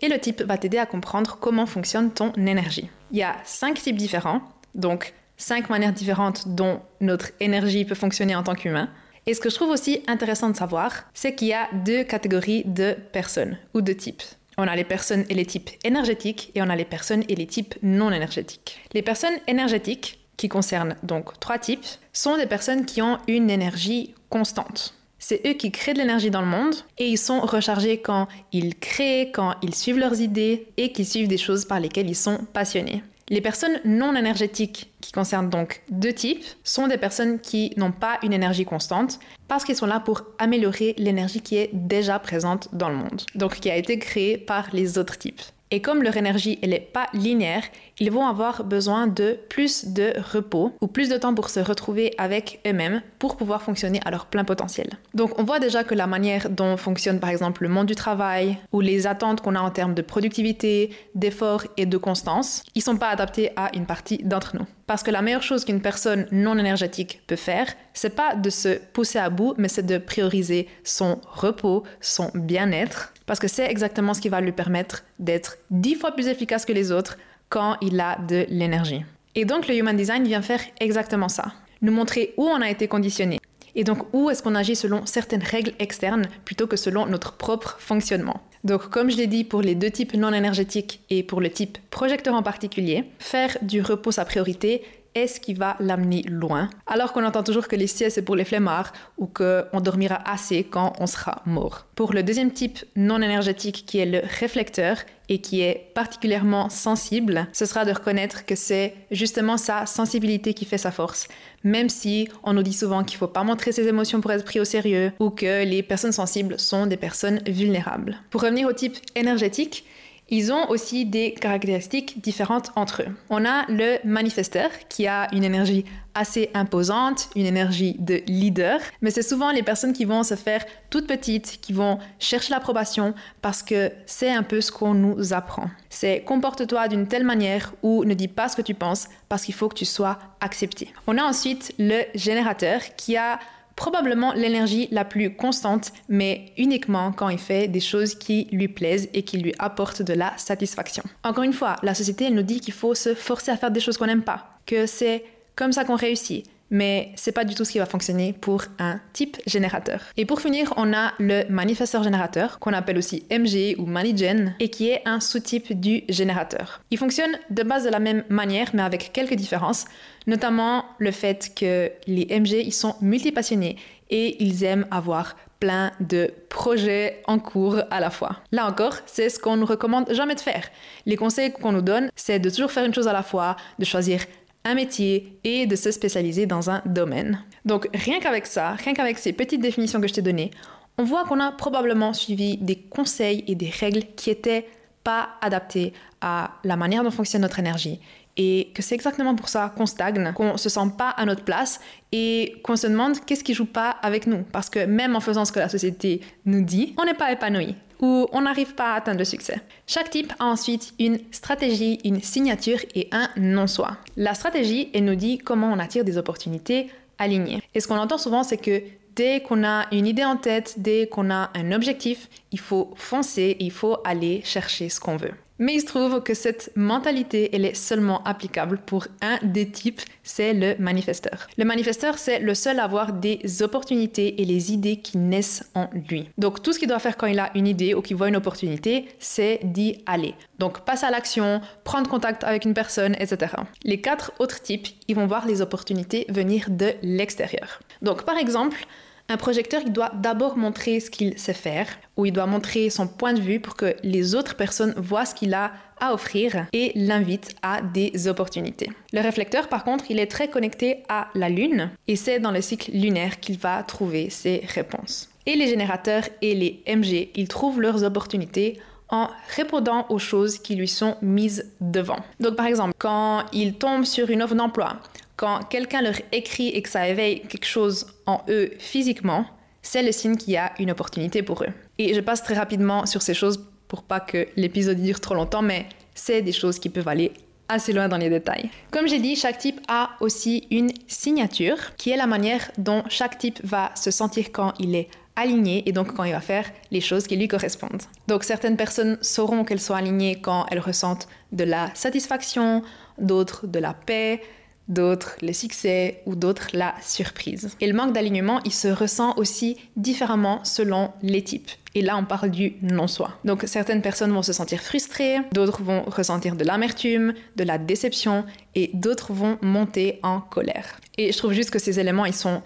Et 0.00 0.08
le 0.08 0.18
type 0.18 0.42
va 0.42 0.56
t'aider 0.56 0.78
à 0.78 0.86
comprendre 0.86 1.38
comment 1.40 1.66
fonctionne 1.66 2.10
ton 2.10 2.32
énergie. 2.34 2.88
Il 3.10 3.18
y 3.18 3.22
a 3.22 3.36
cinq 3.44 3.82
types 3.82 3.96
différents, 3.96 4.40
donc 4.74 5.12
cinq 5.36 5.70
manières 5.70 5.92
différentes 5.92 6.48
dont 6.48 6.80
notre 7.00 7.30
énergie 7.40 7.84
peut 7.84 7.94
fonctionner 7.94 8.36
en 8.36 8.42
tant 8.42 8.54
qu'humain. 8.54 8.88
Et 9.26 9.34
ce 9.34 9.40
que 9.40 9.50
je 9.50 9.54
trouve 9.54 9.70
aussi 9.70 10.02
intéressant 10.06 10.50
de 10.50 10.56
savoir, 10.56 11.04
c'est 11.12 11.34
qu'il 11.34 11.48
y 11.48 11.52
a 11.52 11.68
deux 11.84 12.04
catégories 12.04 12.62
de 12.64 12.96
personnes 13.12 13.58
ou 13.74 13.80
de 13.80 13.92
types. 13.92 14.22
On 14.56 14.66
a 14.66 14.76
les 14.76 14.84
personnes 14.84 15.24
et 15.28 15.34
les 15.34 15.46
types 15.46 15.70
énergétiques 15.84 16.50
et 16.54 16.62
on 16.62 16.68
a 16.68 16.76
les 16.76 16.84
personnes 16.84 17.24
et 17.28 17.34
les 17.34 17.46
types 17.46 17.74
non 17.82 18.10
énergétiques. 18.10 18.80
Les 18.92 19.02
personnes 19.02 19.36
énergétiques, 19.46 20.19
qui 20.40 20.48
concernent 20.48 20.96
donc 21.02 21.38
trois 21.38 21.58
types, 21.58 21.84
sont 22.14 22.38
des 22.38 22.46
personnes 22.46 22.86
qui 22.86 23.02
ont 23.02 23.18
une 23.28 23.50
énergie 23.50 24.14
constante. 24.30 24.94
C'est 25.18 25.42
eux 25.46 25.52
qui 25.52 25.70
créent 25.70 25.92
de 25.92 25.98
l'énergie 25.98 26.30
dans 26.30 26.40
le 26.40 26.46
monde 26.46 26.74
et 26.96 27.06
ils 27.08 27.18
sont 27.18 27.40
rechargés 27.40 27.98
quand 27.98 28.26
ils 28.50 28.74
créent, 28.74 29.32
quand 29.32 29.56
ils 29.60 29.74
suivent 29.74 29.98
leurs 29.98 30.18
idées 30.22 30.68
et 30.78 30.92
qui 30.92 31.04
suivent 31.04 31.28
des 31.28 31.36
choses 31.36 31.66
par 31.66 31.78
lesquelles 31.78 32.08
ils 32.08 32.16
sont 32.16 32.38
passionnés. 32.54 33.04
Les 33.28 33.42
personnes 33.42 33.80
non 33.84 34.16
énergétiques, 34.16 34.90
qui 35.02 35.12
concernent 35.12 35.50
donc 35.50 35.82
deux 35.90 36.14
types, 36.14 36.46
sont 36.64 36.88
des 36.88 36.96
personnes 36.96 37.38
qui 37.38 37.74
n'ont 37.76 37.92
pas 37.92 38.18
une 38.22 38.32
énergie 38.32 38.64
constante 38.64 39.18
parce 39.46 39.64
qu'ils 39.64 39.76
sont 39.76 39.84
là 39.84 40.00
pour 40.00 40.22
améliorer 40.38 40.94
l'énergie 40.96 41.42
qui 41.42 41.58
est 41.58 41.68
déjà 41.74 42.18
présente 42.18 42.74
dans 42.74 42.88
le 42.88 42.96
monde, 42.96 43.22
donc 43.34 43.60
qui 43.60 43.70
a 43.70 43.76
été 43.76 43.98
créée 43.98 44.38
par 44.38 44.70
les 44.72 44.96
autres 44.96 45.18
types. 45.18 45.42
Et 45.72 45.80
comme 45.80 46.02
leur 46.02 46.16
énergie, 46.16 46.58
elle 46.62 46.70
n'est 46.70 46.80
pas 46.80 47.06
linéaire, 47.12 47.62
ils 48.00 48.10
vont 48.10 48.26
avoir 48.26 48.64
besoin 48.64 49.06
de 49.06 49.38
plus 49.48 49.88
de 49.88 50.14
repos 50.32 50.72
ou 50.80 50.86
plus 50.86 51.10
de 51.10 51.18
temps 51.18 51.34
pour 51.34 51.50
se 51.50 51.60
retrouver 51.60 52.14
avec 52.18 52.60
eux-mêmes 52.66 53.02
pour 53.18 53.36
pouvoir 53.36 53.62
fonctionner 53.62 54.00
à 54.04 54.10
leur 54.10 54.26
plein 54.26 54.44
potentiel. 54.44 54.88
Donc 55.14 55.38
on 55.38 55.44
voit 55.44 55.60
déjà 55.60 55.84
que 55.84 55.94
la 55.94 56.06
manière 56.06 56.48
dont 56.48 56.78
fonctionne 56.78 57.20
par 57.20 57.30
exemple 57.30 57.62
le 57.62 57.68
monde 57.68 57.86
du 57.86 57.94
travail 57.94 58.58
ou 58.72 58.80
les 58.80 59.06
attentes 59.06 59.42
qu'on 59.42 59.54
a 59.54 59.60
en 59.60 59.70
termes 59.70 59.94
de 59.94 60.02
productivité, 60.02 60.90
d'effort 61.14 61.64
et 61.76 61.84
de 61.84 61.98
constance, 61.98 62.64
ils 62.74 62.82
sont 62.82 62.96
pas 62.96 63.10
adaptés 63.10 63.50
à 63.56 63.70
une 63.76 63.86
partie 63.86 64.18
d'entre 64.18 64.56
nous. 64.56 64.66
Parce 64.86 65.02
que 65.04 65.10
la 65.10 65.22
meilleure 65.22 65.42
chose 65.42 65.64
qu'une 65.64 65.82
personne 65.82 66.26
non 66.32 66.58
énergétique 66.58 67.22
peut 67.28 67.36
faire, 67.36 67.66
c'est 67.92 68.16
pas 68.16 68.34
de 68.34 68.50
se 68.50 68.78
pousser 68.92 69.20
à 69.20 69.30
bout, 69.30 69.54
mais 69.56 69.68
c'est 69.68 69.86
de 69.86 69.98
prioriser 69.98 70.66
son 70.82 71.20
repos, 71.30 71.84
son 72.00 72.30
bien-être, 72.34 73.12
parce 73.26 73.38
que 73.38 73.46
c'est 73.46 73.70
exactement 73.70 74.14
ce 74.14 74.20
qui 74.20 74.28
va 74.28 74.40
lui 74.40 74.50
permettre 74.50 75.04
d'être 75.20 75.58
dix 75.70 75.94
fois 75.94 76.10
plus 76.10 76.26
efficace 76.26 76.64
que 76.64 76.72
les 76.72 76.90
autres 76.90 77.16
quand 77.50 77.76
il 77.82 78.00
a 78.00 78.16
de 78.16 78.46
l'énergie. 78.48 79.04
Et 79.34 79.44
donc 79.44 79.68
le 79.68 79.76
Human 79.76 79.96
Design 79.96 80.24
vient 80.24 80.40
faire 80.40 80.60
exactement 80.80 81.28
ça, 81.28 81.52
nous 81.82 81.92
montrer 81.92 82.32
où 82.36 82.44
on 82.44 82.62
a 82.62 82.70
été 82.70 82.88
conditionné. 82.88 83.38
Et 83.74 83.84
donc 83.84 83.98
où 84.12 84.30
est-ce 84.30 84.42
qu'on 84.42 84.54
agit 84.54 84.74
selon 84.74 85.04
certaines 85.04 85.42
règles 85.42 85.72
externes 85.78 86.28
plutôt 86.44 86.66
que 86.66 86.76
selon 86.76 87.06
notre 87.06 87.32
propre 87.34 87.76
fonctionnement. 87.78 88.40
Donc 88.64 88.90
comme 88.90 89.10
je 89.10 89.16
l'ai 89.16 89.26
dit 89.26 89.44
pour 89.44 89.62
les 89.62 89.74
deux 89.74 89.90
types 89.90 90.14
non 90.14 90.32
énergétiques 90.32 91.00
et 91.10 91.22
pour 91.22 91.40
le 91.40 91.50
type 91.50 91.78
projecteur 91.90 92.34
en 92.34 92.42
particulier, 92.42 93.04
faire 93.18 93.56
du 93.62 93.80
repos 93.80 94.12
sa 94.12 94.24
priorité 94.24 94.82
est 95.14 95.26
ce 95.26 95.40
qui 95.40 95.54
va 95.54 95.76
l'amener 95.80 96.22
loin, 96.22 96.70
alors 96.86 97.12
qu'on 97.12 97.24
entend 97.24 97.42
toujours 97.42 97.68
que 97.68 97.76
les 97.76 97.86
siestes 97.86 98.16
c'est 98.16 98.22
pour 98.22 98.36
les 98.36 98.44
flemmards 98.44 98.92
ou 99.18 99.26
qu'on 99.26 99.80
dormira 99.80 100.20
assez 100.28 100.64
quand 100.64 100.92
on 101.00 101.06
sera 101.06 101.42
mort. 101.46 101.86
Pour 101.94 102.12
le 102.12 102.22
deuxième 102.22 102.52
type 102.52 102.78
non 102.96 103.20
énergétique 103.20 103.84
qui 103.86 103.98
est 103.98 104.06
le 104.06 104.22
réflecteur 104.38 104.98
et 105.28 105.40
qui 105.40 105.60
est 105.60 105.92
particulièrement 105.94 106.68
sensible, 106.70 107.46
ce 107.52 107.64
sera 107.64 107.84
de 107.84 107.92
reconnaître 107.92 108.44
que 108.44 108.56
c'est 108.56 108.94
justement 109.10 109.56
sa 109.56 109.86
sensibilité 109.86 110.54
qui 110.54 110.64
fait 110.64 110.78
sa 110.78 110.90
force. 110.90 111.28
Même 111.62 111.88
si 111.88 112.28
on 112.42 112.52
nous 112.52 112.62
dit 112.62 112.72
souvent 112.72 113.04
qu'il 113.04 113.16
ne 113.16 113.20
faut 113.20 113.28
pas 113.28 113.44
montrer 113.44 113.70
ses 113.70 113.86
émotions 113.86 114.20
pour 114.20 114.32
être 114.32 114.44
pris 114.44 114.60
au 114.60 114.64
sérieux 114.64 115.12
ou 115.20 115.30
que 115.30 115.64
les 115.64 115.82
personnes 115.82 116.12
sensibles 116.12 116.58
sont 116.58 116.86
des 116.86 116.96
personnes 116.96 117.40
vulnérables. 117.46 118.16
Pour 118.30 118.42
revenir 118.42 118.66
au 118.66 118.72
type 118.72 118.96
énergétique, 119.14 119.84
ils 120.30 120.52
ont 120.52 120.68
aussi 120.70 121.04
des 121.04 121.32
caractéristiques 121.32 122.20
différentes 122.22 122.70
entre 122.76 123.02
eux. 123.02 123.14
On 123.28 123.44
a 123.44 123.66
le 123.68 123.98
manifesteur 124.04 124.70
qui 124.88 125.06
a 125.06 125.28
une 125.34 125.44
énergie 125.44 125.84
assez 126.14 126.50
imposante, 126.54 127.28
une 127.36 127.46
énergie 127.46 127.96
de 127.98 128.22
leader, 128.26 128.80
mais 129.00 129.10
c'est 129.10 129.22
souvent 129.22 129.50
les 129.52 129.62
personnes 129.62 129.92
qui 129.92 130.04
vont 130.04 130.22
se 130.22 130.34
faire 130.34 130.64
toutes 130.88 131.06
petites, 131.06 131.58
qui 131.60 131.72
vont 131.72 131.98
chercher 132.18 132.52
l'approbation 132.52 133.14
parce 133.42 133.62
que 133.62 133.92
c'est 134.06 134.30
un 134.30 134.42
peu 134.42 134.60
ce 134.60 134.72
qu'on 134.72 134.94
nous 134.94 135.32
apprend. 135.32 135.70
C'est 135.88 136.22
comporte-toi 136.22 136.88
d'une 136.88 137.06
telle 137.06 137.24
manière 137.24 137.72
ou 137.82 138.04
ne 138.04 138.14
dis 138.14 138.28
pas 138.28 138.48
ce 138.48 138.56
que 138.56 138.62
tu 138.62 138.74
penses 138.74 139.08
parce 139.28 139.44
qu'il 139.44 139.54
faut 139.54 139.68
que 139.68 139.76
tu 139.76 139.84
sois 139.84 140.18
accepté. 140.40 140.92
On 141.06 141.18
a 141.18 141.22
ensuite 141.22 141.74
le 141.78 142.02
générateur 142.14 142.80
qui 142.96 143.16
a 143.16 143.38
probablement 143.80 144.34
l'énergie 144.34 144.88
la 144.90 145.06
plus 145.06 145.34
constante, 145.34 145.92
mais 146.06 146.52
uniquement 146.58 147.12
quand 147.12 147.30
il 147.30 147.38
fait 147.38 147.66
des 147.66 147.80
choses 147.80 148.14
qui 148.14 148.46
lui 148.52 148.68
plaisent 148.68 149.08
et 149.14 149.22
qui 149.22 149.38
lui 149.38 149.54
apportent 149.58 150.02
de 150.02 150.12
la 150.12 150.36
satisfaction. 150.36 151.02
Encore 151.24 151.44
une 151.44 151.54
fois, 151.54 151.76
la 151.82 151.94
société, 151.94 152.30
nous 152.30 152.42
dit 152.42 152.60
qu'il 152.60 152.74
faut 152.74 152.94
se 152.94 153.14
forcer 153.14 153.50
à 153.50 153.56
faire 153.56 153.70
des 153.70 153.80
choses 153.80 153.96
qu'on 153.96 154.04
n'aime 154.04 154.22
pas, 154.22 154.58
que 154.66 154.84
c'est 154.84 155.24
comme 155.56 155.72
ça 155.72 155.84
qu'on 155.84 155.96
réussit, 155.96 156.44
mais 156.70 157.12
c'est 157.16 157.32
pas 157.32 157.44
du 157.44 157.54
tout 157.54 157.64
ce 157.64 157.72
qui 157.72 157.78
va 157.78 157.86
fonctionner 157.86 158.32
pour 158.32 158.64
un 158.78 159.00
type 159.12 159.36
générateur. 159.46 160.02
Et 160.16 160.24
pour 160.24 160.40
finir, 160.40 160.72
on 160.76 160.92
a 160.92 161.12
le 161.18 161.44
manifesteur 161.48 162.02
générateur, 162.02 162.58
qu'on 162.58 162.72
appelle 162.72 162.98
aussi 162.98 163.24
MG 163.30 163.76
ou 163.78 163.86
Manigen, 163.86 164.54
et 164.60 164.68
qui 164.68 164.88
est 164.88 165.02
un 165.04 165.20
sous-type 165.20 165.78
du 165.78 166.02
générateur. 166.08 166.80
Il 166.90 166.98
fonctionne 166.98 167.32
de 167.50 167.62
base 167.62 167.84
de 167.84 167.90
la 167.90 167.98
même 167.98 168.24
manière, 168.28 168.70
mais 168.74 168.82
avec 168.82 169.12
quelques 169.12 169.34
différences, 169.34 169.86
notamment 170.26 170.84
le 170.98 171.10
fait 171.10 171.52
que 171.54 171.90
les 172.06 172.26
MG, 172.26 172.62
ils 172.64 172.72
sont 172.72 172.94
multipassionnés 173.00 173.76
et 174.10 174.42
ils 174.42 174.64
aiment 174.64 174.86
avoir 174.90 175.36
plein 175.60 175.92
de 176.00 176.32
projets 176.48 177.22
en 177.26 177.38
cours 177.38 177.82
à 177.90 178.00
la 178.00 178.10
fois. 178.10 178.36
Là 178.50 178.66
encore, 178.66 178.94
c'est 179.06 179.28
ce 179.28 179.38
qu'on 179.38 179.58
nous 179.58 179.66
recommande 179.66 180.10
jamais 180.12 180.34
de 180.34 180.40
faire. 180.40 180.64
Les 181.04 181.16
conseils 181.16 181.52
qu'on 181.52 181.72
nous 181.72 181.82
donne, 181.82 182.10
c'est 182.16 182.38
de 182.38 182.48
toujours 182.48 182.72
faire 182.72 182.84
une 182.84 182.94
chose 182.94 183.08
à 183.08 183.12
la 183.12 183.22
fois, 183.22 183.56
de 183.78 183.84
choisir 183.84 184.20
un 184.64 184.74
métier 184.74 185.38
et 185.44 185.66
de 185.66 185.76
se 185.76 185.90
spécialiser 185.90 186.46
dans 186.46 186.70
un 186.70 186.82
domaine. 186.86 187.42
Donc 187.64 187.88
rien 187.94 188.20
qu'avec 188.20 188.46
ça, 188.46 188.72
rien 188.72 188.94
qu'avec 188.94 189.18
ces 189.18 189.32
petites 189.32 189.60
définitions 189.60 190.00
que 190.00 190.08
je 190.08 190.14
t'ai 190.14 190.22
données, 190.22 190.50
on 190.98 191.04
voit 191.04 191.24
qu'on 191.24 191.40
a 191.40 191.52
probablement 191.52 192.12
suivi 192.12 192.56
des 192.58 192.76
conseils 192.76 193.44
et 193.46 193.54
des 193.54 193.70
règles 193.70 194.02
qui 194.16 194.30
étaient 194.30 194.66
pas 195.02 195.30
adaptées 195.40 195.94
à 196.20 196.52
la 196.64 196.76
manière 196.76 197.02
dont 197.02 197.10
fonctionne 197.10 197.42
notre 197.42 197.58
énergie 197.58 198.00
et 198.36 198.70
que 198.74 198.82
c'est 198.82 198.94
exactement 198.94 199.34
pour 199.34 199.48
ça 199.48 199.72
qu'on 199.76 199.86
stagne, 199.86 200.32
qu'on 200.32 200.56
se 200.56 200.68
sent 200.68 200.92
pas 200.96 201.10
à 201.10 201.24
notre 201.24 201.44
place 201.44 201.80
et 202.12 202.60
qu'on 202.62 202.76
se 202.76 202.86
demande 202.86 203.18
qu'est-ce 203.26 203.44
qui 203.44 203.54
joue 203.54 203.66
pas 203.66 203.90
avec 204.02 204.26
nous. 204.26 204.44
Parce 204.52 204.70
que 204.70 204.84
même 204.84 205.16
en 205.16 205.20
faisant 205.20 205.44
ce 205.44 205.52
que 205.52 205.58
la 205.58 205.68
société 205.68 206.20
nous 206.44 206.62
dit, 206.62 206.94
on 206.98 207.04
n'est 207.04 207.14
pas 207.14 207.32
épanoui 207.32 207.76
ou 208.00 208.26
on 208.32 208.42
n'arrive 208.42 208.74
pas 208.74 208.92
à 208.92 208.96
atteindre 208.96 209.18
le 209.18 209.24
succès. 209.24 209.60
Chaque 209.86 210.10
type 210.10 210.32
a 210.38 210.46
ensuite 210.46 210.94
une 210.98 211.18
stratégie, 211.30 211.98
une 212.04 212.22
signature 212.22 212.78
et 212.94 213.08
un 213.12 213.28
non-soi. 213.36 213.96
La 214.16 214.34
stratégie, 214.34 214.90
elle 214.94 215.04
nous 215.04 215.14
dit 215.14 215.38
comment 215.38 215.72
on 215.72 215.78
attire 215.78 216.04
des 216.04 216.18
opportunités 216.18 216.90
alignées. 217.18 217.62
Et 217.74 217.80
ce 217.80 217.88
qu'on 217.88 217.98
entend 217.98 218.18
souvent, 218.18 218.42
c'est 218.42 218.56
que 218.56 218.82
dès 219.14 219.40
qu'on 219.40 219.64
a 219.64 219.86
une 219.92 220.06
idée 220.06 220.24
en 220.24 220.36
tête, 220.36 220.74
dès 220.78 221.06
qu'on 221.06 221.30
a 221.30 221.50
un 221.54 221.72
objectif, 221.72 222.28
il 222.52 222.60
faut 222.60 222.92
foncer, 222.96 223.56
il 223.60 223.70
faut 223.70 223.98
aller 224.04 224.40
chercher 224.44 224.88
ce 224.88 224.98
qu'on 224.98 225.16
veut. 225.16 225.34
Mais 225.60 225.74
il 225.74 225.80
se 225.82 225.86
trouve 225.86 226.22
que 226.22 226.32
cette 226.32 226.72
mentalité, 226.74 227.50
elle 227.54 227.66
est 227.66 227.76
seulement 227.76 228.22
applicable 228.24 228.78
pour 228.78 229.06
un 229.20 229.38
des 229.42 229.70
types, 229.70 230.00
c'est 230.22 230.54
le 230.54 230.74
manifesteur. 230.78 231.48
Le 231.58 231.66
manifesteur, 231.66 232.16
c'est 232.16 232.38
le 232.38 232.54
seul 232.54 232.80
à 232.80 232.84
avoir 232.84 233.12
des 233.12 233.62
opportunités 233.62 234.40
et 234.40 234.46
les 234.46 234.72
idées 234.72 234.96
qui 234.96 235.18
naissent 235.18 235.70
en 235.74 235.90
lui. 236.08 236.30
Donc 236.38 236.62
tout 236.62 236.72
ce 236.72 236.78
qu'il 236.78 236.88
doit 236.88 236.98
faire 236.98 237.18
quand 237.18 237.26
il 237.26 237.38
a 237.38 237.50
une 237.54 237.66
idée 237.66 237.92
ou 237.92 238.00
qu'il 238.00 238.16
voit 238.16 238.28
une 238.28 238.36
opportunité, 238.36 239.08
c'est 239.18 239.60
d'y 239.62 240.02
aller. 240.06 240.34
Donc 240.58 240.80
passe 240.86 241.04
à 241.04 241.10
l'action, 241.10 241.60
prendre 241.84 242.08
contact 242.08 242.42
avec 242.42 242.64
une 242.64 242.72
personne, 242.72 243.14
etc. 243.20 243.52
Les 243.84 244.00
quatre 244.00 244.32
autres 244.38 244.62
types, 244.62 244.88
ils 245.08 245.14
vont 245.14 245.26
voir 245.26 245.46
les 245.46 245.60
opportunités 245.60 246.24
venir 246.30 246.70
de 246.70 246.94
l'extérieur. 247.02 247.80
Donc 248.00 248.24
par 248.24 248.38
exemple, 248.38 248.86
un 249.30 249.36
projecteur, 249.36 249.80
il 249.86 249.92
doit 249.92 250.10
d'abord 250.12 250.56
montrer 250.56 250.98
ce 250.98 251.08
qu'il 251.08 251.38
sait 251.38 251.54
faire, 251.54 251.86
ou 252.16 252.26
il 252.26 252.32
doit 252.32 252.46
montrer 252.46 252.90
son 252.90 253.06
point 253.06 253.32
de 253.32 253.40
vue 253.40 253.60
pour 253.60 253.76
que 253.76 253.94
les 254.02 254.34
autres 254.34 254.56
personnes 254.56 254.92
voient 254.96 255.24
ce 255.24 255.34
qu'il 255.34 255.54
a 255.54 255.72
à 256.00 256.12
offrir 256.12 256.66
et 256.72 256.90
l'invitent 256.96 257.54
à 257.62 257.80
des 257.80 258.26
opportunités. 258.26 258.90
Le 259.12 259.20
réflecteur, 259.20 259.68
par 259.68 259.84
contre, 259.84 260.04
il 260.10 260.18
est 260.18 260.26
très 260.26 260.48
connecté 260.48 261.04
à 261.08 261.28
la 261.34 261.48
Lune, 261.48 261.90
et 262.08 262.16
c'est 262.16 262.40
dans 262.40 262.50
le 262.50 262.60
cycle 262.60 262.90
lunaire 262.92 263.38
qu'il 263.38 263.56
va 263.56 263.82
trouver 263.84 264.30
ses 264.30 264.64
réponses. 264.74 265.30
Et 265.46 265.54
les 265.54 265.68
générateurs 265.68 266.24
et 266.42 266.54
les 266.54 266.82
MG, 266.88 267.30
ils 267.36 267.48
trouvent 267.48 267.80
leurs 267.80 268.02
opportunités 268.02 268.80
en 269.10 269.28
répondant 269.56 270.06
aux 270.08 270.18
choses 270.18 270.58
qui 270.58 270.74
lui 270.76 270.88
sont 270.88 271.16
mises 271.22 271.70
devant. 271.80 272.18
Donc 272.38 272.56
par 272.56 272.66
exemple, 272.66 272.94
quand 272.98 273.44
ils 273.52 273.74
tombent 273.74 274.04
sur 274.04 274.30
une 274.30 274.42
offre 274.42 274.54
d'emploi, 274.54 275.00
quand 275.40 275.64
quelqu'un 275.70 276.02
leur 276.02 276.16
écrit 276.32 276.68
et 276.68 276.82
que 276.82 276.90
ça 276.90 277.08
éveille 277.08 277.40
quelque 277.40 277.64
chose 277.64 278.06
en 278.26 278.42
eux 278.50 278.72
physiquement, 278.78 279.46
c'est 279.80 280.02
le 280.02 280.12
signe 280.12 280.36
qu'il 280.36 280.52
y 280.52 280.58
a 280.58 280.72
une 280.78 280.90
opportunité 280.90 281.42
pour 281.42 281.62
eux. 281.62 281.72
Et 281.96 282.12
je 282.12 282.20
passe 282.20 282.42
très 282.42 282.52
rapidement 282.52 283.06
sur 283.06 283.22
ces 283.22 283.32
choses 283.32 283.66
pour 283.88 284.02
pas 284.02 284.20
que 284.20 284.46
l'épisode 284.56 285.00
dure 285.00 285.18
trop 285.18 285.34
longtemps, 285.34 285.62
mais 285.62 285.86
c'est 286.14 286.42
des 286.42 286.52
choses 286.52 286.78
qui 286.78 286.90
peuvent 286.90 287.08
aller 287.08 287.32
assez 287.70 287.94
loin 287.94 288.06
dans 288.06 288.18
les 288.18 288.28
détails. 288.28 288.68
Comme 288.90 289.08
j'ai 289.08 289.18
dit, 289.18 289.34
chaque 289.34 289.56
type 289.56 289.80
a 289.88 290.10
aussi 290.20 290.66
une 290.70 290.90
signature, 291.06 291.96
qui 291.96 292.10
est 292.10 292.18
la 292.18 292.26
manière 292.26 292.70
dont 292.76 293.02
chaque 293.08 293.38
type 293.38 293.60
va 293.64 293.92
se 293.94 294.10
sentir 294.10 294.52
quand 294.52 294.74
il 294.78 294.94
est 294.94 295.08
aligné 295.36 295.88
et 295.88 295.92
donc 295.92 296.14
quand 296.14 296.24
il 296.24 296.32
va 296.32 296.42
faire 296.42 296.70
les 296.90 297.00
choses 297.00 297.26
qui 297.26 297.36
lui 297.36 297.48
correspondent. 297.48 298.02
Donc 298.28 298.44
certaines 298.44 298.76
personnes 298.76 299.16
sauront 299.22 299.64
qu'elles 299.64 299.80
sont 299.80 299.94
alignées 299.94 300.38
quand 300.38 300.66
elles 300.70 300.80
ressentent 300.80 301.28
de 301.52 301.64
la 301.64 301.90
satisfaction, 301.94 302.82
d'autres 303.18 303.66
de 303.66 303.78
la 303.78 303.94
paix, 303.94 304.42
d'autres 304.90 305.36
le 305.40 305.54
succès 305.54 306.22
ou 306.26 306.34
d'autres 306.34 306.68
la 306.74 306.94
surprise. 307.00 307.74
Et 307.80 307.86
le 307.86 307.94
manque 307.94 308.12
d'alignement, 308.12 308.60
il 308.64 308.72
se 308.72 308.88
ressent 308.88 309.34
aussi 309.36 309.78
différemment 309.96 310.62
selon 310.64 311.12
les 311.22 311.42
types. 311.42 311.70
Et 311.94 312.02
là, 312.02 312.16
on 312.16 312.24
parle 312.24 312.50
du 312.50 312.74
non-soi. 312.82 313.32
Donc, 313.44 313.64
certaines 313.66 314.02
personnes 314.02 314.32
vont 314.32 314.42
se 314.42 314.52
sentir 314.52 314.80
frustrées, 314.80 315.38
d'autres 315.52 315.82
vont 315.82 316.02
ressentir 316.02 316.54
de 316.54 316.64
l'amertume, 316.64 317.34
de 317.56 317.64
la 317.64 317.78
déception, 317.78 318.44
et 318.74 318.90
d'autres 318.94 319.32
vont 319.32 319.58
monter 319.62 320.20
en 320.22 320.40
colère. 320.40 321.00
Et 321.18 321.32
je 321.32 321.38
trouve 321.38 321.52
juste 321.52 321.70
que 321.70 321.78
ces 321.78 321.98
éléments, 321.98 322.26
ils 322.26 322.34
sont 322.34 322.62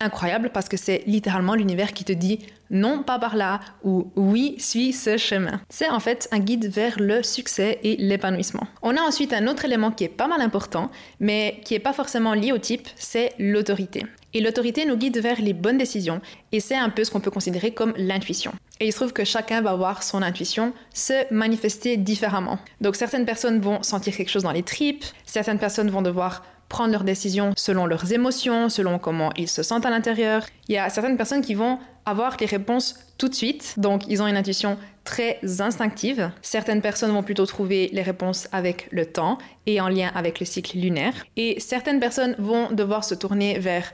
incroyables 0.00 0.50
parce 0.50 0.68
que 0.68 0.76
c'est 0.76 1.02
littéralement 1.06 1.54
l'univers 1.54 1.92
qui 1.92 2.04
te 2.04 2.12
dit 2.12 2.40
non, 2.70 3.02
pas 3.02 3.18
par 3.18 3.36
là, 3.36 3.60
ou 3.84 4.10
oui, 4.16 4.56
suis 4.58 4.92
ce 4.92 5.16
chemin. 5.16 5.60
C'est 5.68 5.88
en 5.88 6.00
fait 6.00 6.28
un 6.32 6.40
guide 6.40 6.66
vers 6.66 6.98
le 6.98 7.22
succès 7.22 7.78
et 7.82 7.96
l'épanouissement. 7.96 8.66
On 8.82 8.96
a 8.96 9.00
ensuite 9.00 9.32
un 9.32 9.46
autre 9.46 9.64
élément 9.64 9.90
qui 9.90 10.04
est 10.04 10.08
pas 10.08 10.26
mal 10.26 10.40
important, 10.40 10.90
mais 11.20 11.60
qui 11.64 11.74
n'est 11.74 11.80
pas 11.80 11.92
forcément 11.92 12.34
lié 12.34 12.52
au 12.52 12.58
type, 12.58 12.88
c'est 12.96 13.32
l'autorité. 13.38 14.04
Et 14.32 14.40
l'autorité 14.40 14.84
nous 14.84 14.96
guide 14.96 15.18
vers 15.18 15.40
les 15.40 15.52
bonnes 15.52 15.78
décisions, 15.78 16.20
et 16.50 16.58
c'est 16.58 16.74
un 16.74 16.90
peu 16.90 17.04
ce 17.04 17.12
qu'on 17.12 17.20
peut 17.20 17.30
considérer 17.30 17.70
comme 17.70 17.94
l'intuition. 17.96 18.52
Et 18.80 18.88
il 18.88 18.92
se 18.92 18.96
trouve 18.96 19.12
que 19.12 19.24
chacun 19.24 19.62
va 19.62 19.76
voir 19.76 20.02
son 20.02 20.22
intuition 20.22 20.72
se 20.92 21.32
manifester 21.32 21.96
différemment. 21.96 22.58
Donc 22.80 22.96
certaines 22.96 23.24
personnes 23.24 23.60
vont 23.60 23.84
sentir 23.84 24.16
quelque 24.16 24.30
chose 24.30 24.42
dans 24.42 24.50
les 24.50 24.64
tripes, 24.64 25.04
certaines 25.24 25.60
personnes 25.60 25.90
vont 25.90 26.02
devoir 26.02 26.42
prendre 26.74 26.90
leurs 26.90 27.04
décisions 27.04 27.52
selon 27.56 27.86
leurs 27.86 28.12
émotions, 28.12 28.68
selon 28.68 28.98
comment 28.98 29.30
ils 29.36 29.48
se 29.48 29.62
sentent 29.62 29.86
à 29.86 29.90
l'intérieur. 29.90 30.44
Il 30.66 30.74
y 30.74 30.78
a 30.78 30.90
certaines 30.90 31.16
personnes 31.16 31.40
qui 31.40 31.54
vont 31.54 31.78
avoir 32.04 32.36
les 32.40 32.46
réponses 32.46 32.96
tout 33.16 33.28
de 33.28 33.34
suite, 33.34 33.74
donc 33.76 34.02
ils 34.08 34.20
ont 34.20 34.26
une 34.26 34.36
intuition 34.36 34.76
très 35.04 35.38
instinctive. 35.60 36.32
Certaines 36.42 36.82
personnes 36.82 37.12
vont 37.12 37.22
plutôt 37.22 37.46
trouver 37.46 37.90
les 37.92 38.02
réponses 38.02 38.48
avec 38.50 38.88
le 38.90 39.06
temps 39.06 39.38
et 39.66 39.80
en 39.80 39.86
lien 39.86 40.10
avec 40.16 40.40
le 40.40 40.46
cycle 40.46 40.76
lunaire. 40.78 41.14
Et 41.36 41.60
certaines 41.60 42.00
personnes 42.00 42.34
vont 42.40 42.72
devoir 42.72 43.04
se 43.04 43.14
tourner 43.14 43.56
vers 43.60 43.92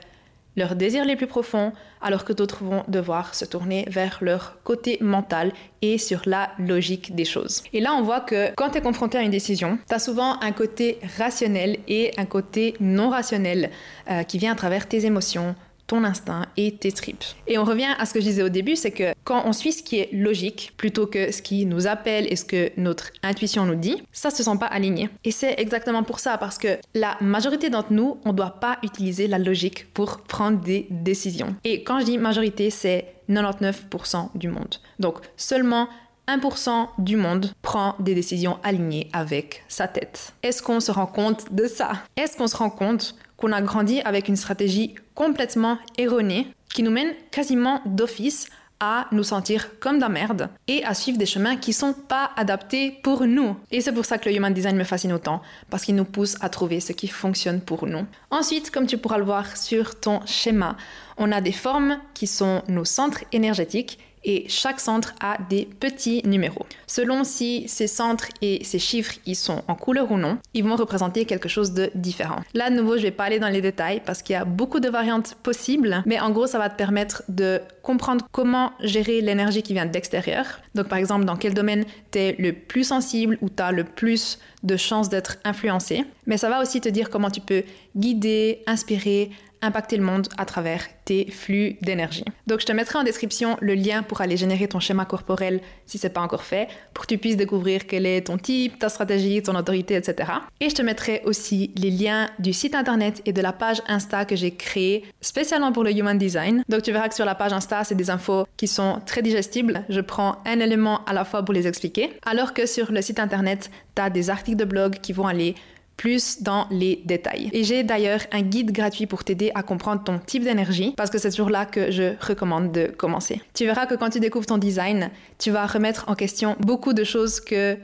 leurs 0.55 0.75
désirs 0.75 1.05
les 1.05 1.15
plus 1.15 1.27
profonds, 1.27 1.71
alors 2.01 2.25
que 2.25 2.33
d'autres 2.33 2.63
vont 2.63 2.83
devoir 2.87 3.35
se 3.35 3.45
tourner 3.45 3.85
vers 3.89 4.17
leur 4.21 4.57
côté 4.63 4.97
mental 5.01 5.53
et 5.81 5.97
sur 5.97 6.21
la 6.25 6.51
logique 6.59 7.15
des 7.15 7.25
choses. 7.25 7.63
Et 7.73 7.79
là, 7.79 7.93
on 7.93 8.01
voit 8.01 8.21
que 8.21 8.51
quand 8.55 8.71
tu 8.71 8.77
es 8.77 8.81
confronté 8.81 9.17
à 9.17 9.21
une 9.21 9.31
décision, 9.31 9.77
tu 9.87 9.95
as 9.95 9.99
souvent 9.99 10.39
un 10.41 10.51
côté 10.51 10.99
rationnel 11.17 11.79
et 11.87 12.11
un 12.17 12.25
côté 12.25 12.75
non 12.79 13.09
rationnel 13.09 13.69
euh, 14.09 14.23
qui 14.23 14.37
vient 14.37 14.51
à 14.51 14.55
travers 14.55 14.87
tes 14.87 15.05
émotions, 15.05 15.55
ton 15.91 16.05
instinct 16.05 16.45
et 16.55 16.77
tes 16.77 16.93
tripes. 16.93 17.25
Et 17.47 17.57
on 17.57 17.65
revient 17.65 17.93
à 17.99 18.05
ce 18.05 18.13
que 18.13 18.21
je 18.21 18.25
disais 18.25 18.43
au 18.43 18.49
début, 18.49 18.77
c'est 18.77 18.91
que 18.91 19.13
quand 19.25 19.43
on 19.45 19.51
suit 19.51 19.73
ce 19.73 19.83
qui 19.83 19.99
est 19.99 20.09
logique 20.13 20.71
plutôt 20.77 21.05
que 21.05 21.33
ce 21.33 21.41
qui 21.41 21.65
nous 21.65 21.85
appelle 21.85 22.31
et 22.31 22.37
ce 22.37 22.45
que 22.45 22.71
notre 22.77 23.11
intuition 23.23 23.65
nous 23.65 23.75
dit, 23.75 24.01
ça 24.13 24.29
se 24.29 24.41
sent 24.41 24.57
pas 24.57 24.67
aligné. 24.67 25.09
Et 25.25 25.31
c'est 25.31 25.59
exactement 25.59 26.03
pour 26.03 26.21
ça, 26.21 26.37
parce 26.37 26.57
que 26.57 26.77
la 26.93 27.17
majorité 27.19 27.69
d'entre 27.69 27.91
nous, 27.91 28.19
on 28.23 28.31
doit 28.31 28.61
pas 28.61 28.77
utiliser 28.83 29.27
la 29.27 29.37
logique 29.37 29.91
pour 29.93 30.19
prendre 30.21 30.61
des 30.61 30.87
décisions. 30.89 31.57
Et 31.65 31.83
quand 31.83 31.99
je 31.99 32.05
dis 32.05 32.17
majorité, 32.17 32.69
c'est 32.69 33.13
99% 33.29 34.29
du 34.35 34.47
monde. 34.47 34.75
Donc 34.99 35.17
seulement 35.35 35.89
1% 36.29 36.87
du 36.99 37.17
monde 37.17 37.51
prend 37.61 37.95
des 37.99 38.15
décisions 38.15 38.59
alignées 38.63 39.09
avec 39.11 39.63
sa 39.67 39.89
tête. 39.89 40.33
Est-ce 40.41 40.63
qu'on 40.63 40.79
se 40.79 40.91
rend 40.91 41.07
compte 41.07 41.53
de 41.53 41.65
ça? 41.65 41.93
Est-ce 42.15 42.37
qu'on 42.37 42.47
se 42.47 42.55
rend 42.55 42.69
compte 42.69 43.15
qu'on 43.41 43.51
a 43.51 43.61
grandi 43.61 44.01
avec 44.01 44.27
une 44.27 44.35
stratégie 44.35 44.95
complètement 45.15 45.79
erronée 45.97 46.47
qui 46.73 46.83
nous 46.83 46.91
mène 46.91 47.13
quasiment 47.31 47.81
d'office 47.85 48.47
à 48.79 49.07
nous 49.11 49.23
sentir 49.23 49.79
comme 49.79 49.97
de 49.97 50.01
la 50.01 50.09
merde 50.09 50.49
et 50.67 50.83
à 50.83 50.95
suivre 50.95 51.17
des 51.17 51.27
chemins 51.27 51.55
qui 51.55 51.71
sont 51.71 51.93
pas 51.93 52.31
adaptés 52.35 52.99
pour 53.03 53.25
nous. 53.25 53.55
Et 53.69 53.79
c'est 53.79 53.91
pour 53.91 54.05
ça 54.05 54.17
que 54.17 54.27
le 54.27 54.35
human 54.35 54.53
design 54.53 54.75
me 54.75 54.83
fascine 54.83 55.13
autant, 55.13 55.41
parce 55.69 55.85
qu'il 55.85 55.95
nous 55.95 56.05
pousse 56.05 56.35
à 56.41 56.49
trouver 56.49 56.79
ce 56.79 56.91
qui 56.91 57.07
fonctionne 57.07 57.61
pour 57.61 57.85
nous. 57.85 58.05
Ensuite, 58.31 58.71
comme 58.71 58.87
tu 58.87 58.97
pourras 58.97 59.19
le 59.19 59.23
voir 59.23 59.55
sur 59.55 59.99
ton 59.99 60.25
schéma, 60.25 60.77
on 61.17 61.31
a 61.31 61.41
des 61.41 61.51
formes 61.51 61.99
qui 62.15 62.25
sont 62.25 62.63
nos 62.67 62.85
centres 62.85 63.23
énergétiques 63.31 63.99
et 64.23 64.45
chaque 64.47 64.79
centre 64.79 65.13
a 65.21 65.37
des 65.49 65.67
petits 65.79 66.21
numéros. 66.25 66.65
Selon 66.87 67.23
si 67.23 67.67
ces 67.67 67.87
centres 67.87 68.27
et 68.41 68.63
ces 68.63 68.79
chiffres 68.79 69.15
ils 69.25 69.35
sont 69.35 69.63
en 69.67 69.75
couleur 69.75 70.11
ou 70.11 70.17
non, 70.17 70.37
ils 70.53 70.63
vont 70.63 70.75
représenter 70.75 71.25
quelque 71.25 71.49
chose 71.49 71.73
de 71.73 71.91
différent. 71.95 72.41
Là, 72.53 72.69
de 72.69 72.75
nouveau, 72.75 72.97
je 72.97 73.03
vais 73.03 73.11
pas 73.11 73.25
aller 73.25 73.39
dans 73.39 73.47
les 73.49 73.61
détails 73.61 74.01
parce 74.05 74.21
qu'il 74.21 74.33
y 74.33 74.37
a 74.37 74.45
beaucoup 74.45 74.79
de 74.79 74.89
variantes 74.89 75.35
possibles, 75.43 76.03
mais 76.05 76.19
en 76.19 76.31
gros, 76.31 76.47
ça 76.47 76.59
va 76.59 76.69
te 76.69 76.75
permettre 76.75 77.23
de 77.29 77.61
comprendre 77.81 78.27
comment 78.31 78.71
gérer 78.81 79.21
l'énergie 79.21 79.63
qui 79.63 79.73
vient 79.73 79.85
de 79.85 79.93
l'extérieur. 79.93 80.45
Donc, 80.75 80.87
par 80.87 80.97
exemple, 80.97 81.25
dans 81.25 81.35
quel 81.35 81.53
domaine 81.53 81.85
tu 82.11 82.19
es 82.19 82.35
le 82.37 82.53
plus 82.53 82.83
sensible 82.83 83.37
ou 83.41 83.49
tu 83.49 83.63
as 83.63 83.71
le 83.71 83.83
plus 83.83 84.39
de 84.63 84.77
chances 84.77 85.09
d'être 85.09 85.37
influencé. 85.43 86.05
Mais 86.27 86.37
ça 86.37 86.49
va 86.49 86.61
aussi 86.61 86.81
te 86.81 86.89
dire 86.89 87.09
comment 87.09 87.31
tu 87.31 87.41
peux 87.41 87.63
guider, 87.95 88.61
inspirer, 88.67 89.31
impacter 89.61 89.97
le 89.97 90.03
monde 90.03 90.27
à 90.37 90.45
travers 90.45 90.81
tes 91.05 91.29
flux 91.31 91.77
d'énergie. 91.81 92.25
Donc 92.47 92.61
je 92.61 92.65
te 92.65 92.71
mettrai 92.71 92.99
en 92.99 93.03
description 93.03 93.57
le 93.61 93.75
lien 93.75 94.03
pour 94.03 94.21
aller 94.21 94.37
générer 94.37 94.67
ton 94.67 94.79
schéma 94.79 95.05
corporel 95.05 95.61
si 95.85 95.97
c'est 95.97 96.09
pas 96.09 96.21
encore 96.21 96.43
fait, 96.43 96.67
pour 96.93 97.05
que 97.05 97.13
tu 97.13 97.17
puisses 97.17 97.37
découvrir 97.37 97.87
quel 97.87 98.05
est 98.05 98.27
ton 98.27 98.37
type, 98.37 98.79
ta 98.79 98.89
stratégie, 98.89 99.41
ton 99.41 99.55
autorité, 99.55 99.95
etc. 99.95 100.31
Et 100.59 100.69
je 100.69 100.75
te 100.75 100.81
mettrai 100.81 101.21
aussi 101.25 101.71
les 101.75 101.91
liens 101.91 102.29
du 102.39 102.53
site 102.53 102.75
internet 102.75 103.21
et 103.25 103.33
de 103.33 103.41
la 103.41 103.53
page 103.53 103.81
Insta 103.87 104.25
que 104.25 104.35
j'ai 104.35 104.51
créée 104.51 105.03
spécialement 105.21 105.71
pour 105.71 105.83
le 105.83 105.91
Human 105.91 106.17
Design. 106.17 106.63
Donc 106.69 106.83
tu 106.83 106.91
verras 106.91 107.09
que 107.09 107.15
sur 107.15 107.25
la 107.25 107.35
page 107.35 107.53
Insta, 107.53 107.83
c'est 107.83 107.95
des 107.95 108.09
infos 108.09 108.45
qui 108.57 108.67
sont 108.67 109.01
très 109.05 109.21
digestibles. 109.21 109.83
Je 109.89 110.01
prends 110.01 110.37
un 110.45 110.59
élément 110.59 111.03
à 111.05 111.13
la 111.13 111.25
fois 111.25 111.43
pour 111.43 111.53
les 111.53 111.67
expliquer, 111.67 112.11
alors 112.25 112.53
que 112.53 112.65
sur 112.65 112.91
le 112.91 113.01
site 113.01 113.19
internet, 113.19 113.69
tu 113.95 114.01
as 114.01 114.09
des 114.09 114.29
articles 114.29 114.57
de 114.57 114.65
blog 114.65 114.99
qui 115.01 115.13
vont 115.13 115.27
aller 115.27 115.55
plus 116.01 116.41
dans 116.41 116.65
les 116.71 117.03
détails. 117.05 117.51
Et 117.53 117.63
j'ai 117.63 117.83
d'ailleurs 117.83 118.21
un 118.31 118.41
guide 118.41 118.71
gratuit 118.71 119.05
pour 119.05 119.23
t'aider 119.23 119.51
à 119.53 119.61
comprendre 119.61 120.03
ton 120.03 120.17
type 120.17 120.43
d'énergie, 120.43 120.95
parce 120.97 121.11
que 121.11 121.19
c'est 121.19 121.29
toujours 121.29 121.51
là 121.51 121.67
que 121.67 121.91
je 121.91 122.15
recommande 122.19 122.71
de 122.71 122.87
commencer. 122.87 123.39
Tu 123.53 123.65
verras 123.65 123.85
que 123.85 123.93
quand 123.93 124.09
tu 124.09 124.19
découvres 124.19 124.47
ton 124.47 124.57
design, 124.57 125.11
tu 125.37 125.51
vas 125.51 125.67
remettre 125.67 126.05
en 126.07 126.15
question 126.15 126.55
beaucoup 126.59 126.93
de 126.93 127.03
choses 127.03 127.39
que 127.39 127.77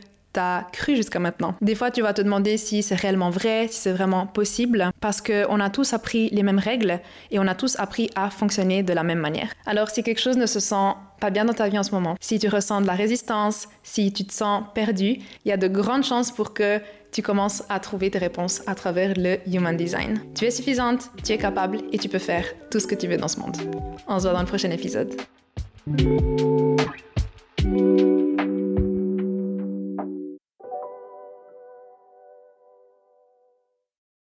cru 0.71 0.95
jusqu'à 0.95 1.19
maintenant. 1.19 1.55
Des 1.61 1.75
fois, 1.75 1.91
tu 1.91 2.01
vas 2.01 2.13
te 2.13 2.21
demander 2.21 2.57
si 2.57 2.83
c'est 2.83 2.95
réellement 2.95 3.29
vrai, 3.29 3.67
si 3.69 3.79
c'est 3.79 3.91
vraiment 3.91 4.27
possible, 4.27 4.91
parce 4.99 5.21
qu'on 5.21 5.59
a 5.59 5.69
tous 5.69 5.93
appris 5.93 6.29
les 6.31 6.43
mêmes 6.43 6.59
règles 6.59 6.99
et 7.31 7.39
on 7.39 7.47
a 7.47 7.55
tous 7.55 7.77
appris 7.79 8.09
à 8.15 8.29
fonctionner 8.29 8.83
de 8.83 8.93
la 8.93 9.03
même 9.03 9.19
manière. 9.19 9.49
Alors, 9.65 9.89
si 9.89 10.03
quelque 10.03 10.21
chose 10.21 10.37
ne 10.37 10.45
se 10.45 10.59
sent 10.59 10.93
pas 11.19 11.29
bien 11.29 11.45
dans 11.45 11.53
ta 11.53 11.67
vie 11.67 11.79
en 11.79 11.83
ce 11.83 11.91
moment, 11.91 12.15
si 12.19 12.39
tu 12.39 12.47
ressens 12.47 12.81
de 12.81 12.87
la 12.87 12.93
résistance, 12.93 13.67
si 13.83 14.13
tu 14.13 14.25
te 14.25 14.33
sens 14.33 14.63
perdu, 14.73 15.19
il 15.45 15.49
y 15.49 15.51
a 15.51 15.57
de 15.57 15.67
grandes 15.67 16.03
chances 16.03 16.31
pour 16.31 16.53
que 16.53 16.79
tu 17.11 17.21
commences 17.21 17.63
à 17.69 17.79
trouver 17.79 18.11
tes 18.11 18.19
réponses 18.19 18.61
à 18.67 18.75
travers 18.75 19.13
le 19.17 19.37
Human 19.51 19.75
Design. 19.75 20.19
Tu 20.35 20.45
es 20.45 20.51
suffisante, 20.51 21.09
tu 21.23 21.31
es 21.33 21.37
capable 21.37 21.79
et 21.91 21.97
tu 21.97 22.09
peux 22.09 22.19
faire 22.19 22.45
tout 22.69 22.79
ce 22.79 22.87
que 22.87 22.95
tu 22.95 23.07
veux 23.07 23.17
dans 23.17 23.27
ce 23.27 23.39
monde. 23.39 23.57
On 24.07 24.19
se 24.19 24.23
voit 24.23 24.33
dans 24.33 24.41
le 24.41 24.45
prochain 24.45 24.71
épisode. 24.71 25.15